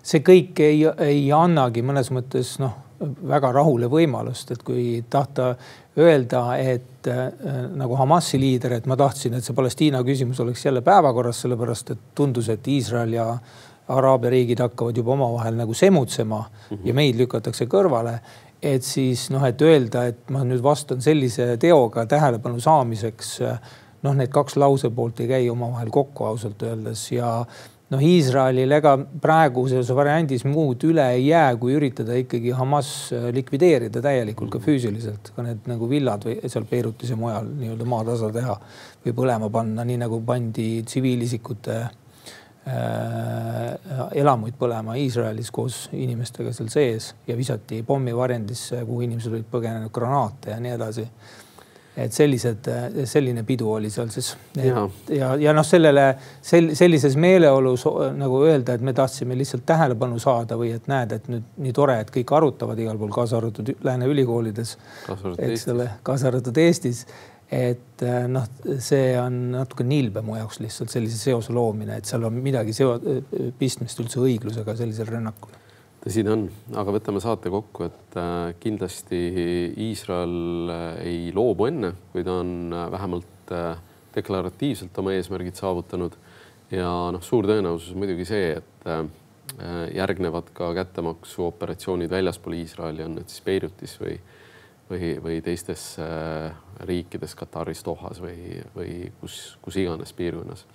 see 0.02 0.20
kõik 0.20 0.60
ei, 0.60 0.82
ei 0.98 1.32
annagi 1.32 1.82
mõnes 1.82 2.10
mõttes 2.10 2.58
noh, 2.58 2.74
väga 3.28 3.52
rahule 3.52 3.88
võimalust, 3.90 4.50
et 4.54 4.62
kui 4.62 5.04
tahta 5.10 5.54
öelda, 5.98 6.44
et 6.58 7.08
äh, 7.10 7.26
nagu 7.76 7.96
Hamasi 7.98 8.40
liider, 8.40 8.78
et 8.78 8.86
ma 8.86 8.96
tahtsin, 8.96 9.34
et 9.34 9.44
see 9.44 9.56
Palestiina 9.56 10.02
küsimus 10.06 10.40
oleks 10.40 10.64
jälle 10.64 10.82
päevakorras, 10.82 11.42
sellepärast 11.44 11.94
et 11.94 12.08
tundus, 12.14 12.48
et 12.48 12.68
Iisrael 12.68 13.12
ja 13.18 13.26
Araabia 13.92 14.30
riigid 14.30 14.62
hakkavad 14.62 14.96
juba 14.96 15.12
omavahel 15.12 15.58
nagu 15.58 15.74
semutsema 15.74 16.38
mm 16.38 16.76
-hmm. 16.76 16.86
ja 16.86 16.94
meid 16.94 17.16
lükatakse 17.18 17.66
kõrvale 17.66 18.18
et 18.62 18.86
siis 18.86 19.26
noh, 19.34 19.42
et 19.46 19.62
öelda, 19.62 20.06
et 20.12 20.30
ma 20.30 20.44
nüüd 20.46 20.62
vastan 20.62 21.02
sellise 21.02 21.56
teoga 21.60 22.06
tähelepanu 22.06 22.60
saamiseks. 22.62 23.38
noh, 24.02 24.16
need 24.18 24.32
kaks 24.34 24.56
lausepoolt 24.58 25.20
ei 25.22 25.28
käi 25.30 25.44
omavahel 25.50 25.90
kokku 25.94 26.24
ausalt 26.26 26.62
öeldes 26.66 27.04
ja 27.12 27.44
noh, 27.92 28.00
Iisraelil 28.02 28.72
ega 28.74 28.96
praeguses 29.22 29.90
variandis 29.94 30.42
muud 30.48 30.82
üle 30.88 31.04
ei 31.14 31.28
jää, 31.28 31.54
kui 31.60 31.76
üritada 31.76 32.16
ikkagi 32.18 32.54
Hamas 32.56 33.12
likvideerida 33.34 34.02
täielikult 34.04 34.54
ka 34.54 34.62
füüsiliselt, 34.64 35.32
ka 35.36 35.44
need 35.46 35.68
nagu 35.70 35.88
villad 35.90 36.26
või 36.26 36.38
seal 36.46 36.66
Beirutis 36.70 37.12
ja 37.12 37.18
mujal 37.20 37.46
nii-öelda 37.50 37.88
maatasa 37.88 38.32
teha 38.34 38.56
või 39.04 39.16
põlema 39.22 39.50
panna, 39.52 39.86
nii 39.86 40.00
nagu 40.02 40.22
pandi 40.26 40.68
tsiviilisikute 40.88 41.78
elamuid 44.14 44.54
põlema 44.58 44.94
Iisraelis 45.00 45.50
koos 45.50 45.88
inimestega 45.98 46.52
seal 46.54 46.68
sees 46.70 47.12
ja 47.26 47.36
visati 47.36 47.82
pommivarjendisse, 47.86 48.84
kuhu 48.86 49.02
inimesed 49.08 49.32
olid 49.34 49.48
põgenenud 49.50 49.90
granaate 49.94 50.54
ja 50.54 50.60
nii 50.62 50.76
edasi. 50.76 51.08
et 51.96 52.12
sellised, 52.12 52.68
selline 53.04 53.42
pidu 53.44 53.66
oli 53.68 53.90
seal 53.90 54.08
siis. 54.08 54.30
ja, 54.56 54.86
ja, 55.12 55.34
ja 55.36 55.52
noh, 55.52 55.66
sellele 55.66 56.14
sel, 56.40 56.70
sellises 56.78 57.16
meeleolus 57.16 57.84
nagu 58.16 58.44
öelda, 58.46 58.78
et 58.78 58.80
me 58.80 58.94
tahtsime 58.96 59.36
lihtsalt 59.36 59.66
tähelepanu 59.66 60.18
saada 60.18 60.56
või 60.56 60.70
et 60.72 60.86
näed, 60.88 61.12
et 61.12 61.28
nüüd 61.28 61.50
nii 61.66 61.72
tore, 61.76 61.98
et 62.00 62.14
kõik 62.14 62.32
arutavad 62.36 62.78
igal 62.78 62.96
pool, 62.96 63.12
kaasa 63.12 63.36
arvatud 63.42 63.74
lääne 63.84 64.08
ülikoolides, 64.08 64.78
eks 65.36 65.68
ole, 65.74 65.90
kaasa 66.02 66.30
arvatud 66.30 66.62
Eestis 66.62 67.04
et 67.52 68.02
äh, 68.06 68.24
noh, 68.32 68.46
see 68.80 69.12
on 69.20 69.34
natuke 69.52 69.84
nilbe 69.84 70.22
mu 70.24 70.38
jaoks 70.38 70.62
lihtsalt 70.62 70.92
sellise 70.92 71.18
seose 71.20 71.52
loomine, 71.52 71.98
et 72.00 72.08
seal 72.08 72.24
on 72.24 72.38
midagi 72.40 72.72
seo-, 72.76 72.96
pistmist 73.58 74.00
üldse 74.00 74.22
õiglusega 74.22 74.74
sellisel 74.78 75.10
rünnakul. 75.10 75.52
tõsi 76.02 76.24
ta 76.24 76.32
on, 76.32 76.46
aga 76.80 76.96
võtame 76.96 77.20
saate 77.22 77.52
kokku, 77.52 77.90
et 77.90 78.18
äh, 78.20 78.54
kindlasti 78.62 79.20
Iisrael 79.90 80.72
äh, 80.72 80.86
ei 81.12 81.22
loobu 81.36 81.68
enne, 81.68 81.92
kui 82.14 82.24
ta 82.24 82.40
on 82.40 82.72
vähemalt 82.72 83.28
deklaratiivselt 84.12 84.96
oma 85.02 85.12
eesmärgid 85.12 85.58
saavutanud. 85.60 86.16
ja 86.72 86.88
noh, 87.12 87.20
suur 87.20 87.44
tõenäosus 87.48 87.92
muidugi 87.98 88.24
see, 88.28 88.54
et 88.62 88.86
järgnevad 89.92 90.46
ka 90.56 90.70
kättemaksuoperatsioonid 90.78 92.08
väljaspool 92.08 92.54
Iisraeli, 92.56 93.04
on 93.04 93.18
need 93.18 93.28
siis 93.28 93.44
Beirutis 93.44 93.98
või 94.00 94.14
või, 94.92 95.12
või 95.22 95.40
teistes 95.44 95.96
riikides, 96.82 97.34
Kataris, 97.38 97.84
Dohas 97.84 98.20
või, 98.22 98.60
või 98.76 99.12
kus, 99.20 99.56
kus 99.62 99.76
iganes 99.76 100.12
piirkonnas. 100.12 100.66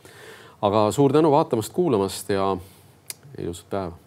aga 0.62 0.88
suur 0.92 1.14
tänu 1.14 1.32
vaatamast, 1.32 1.74
kuulamast 1.74 2.30
ja 2.30 2.58
ilusat 3.38 3.70
päeva 3.70 4.07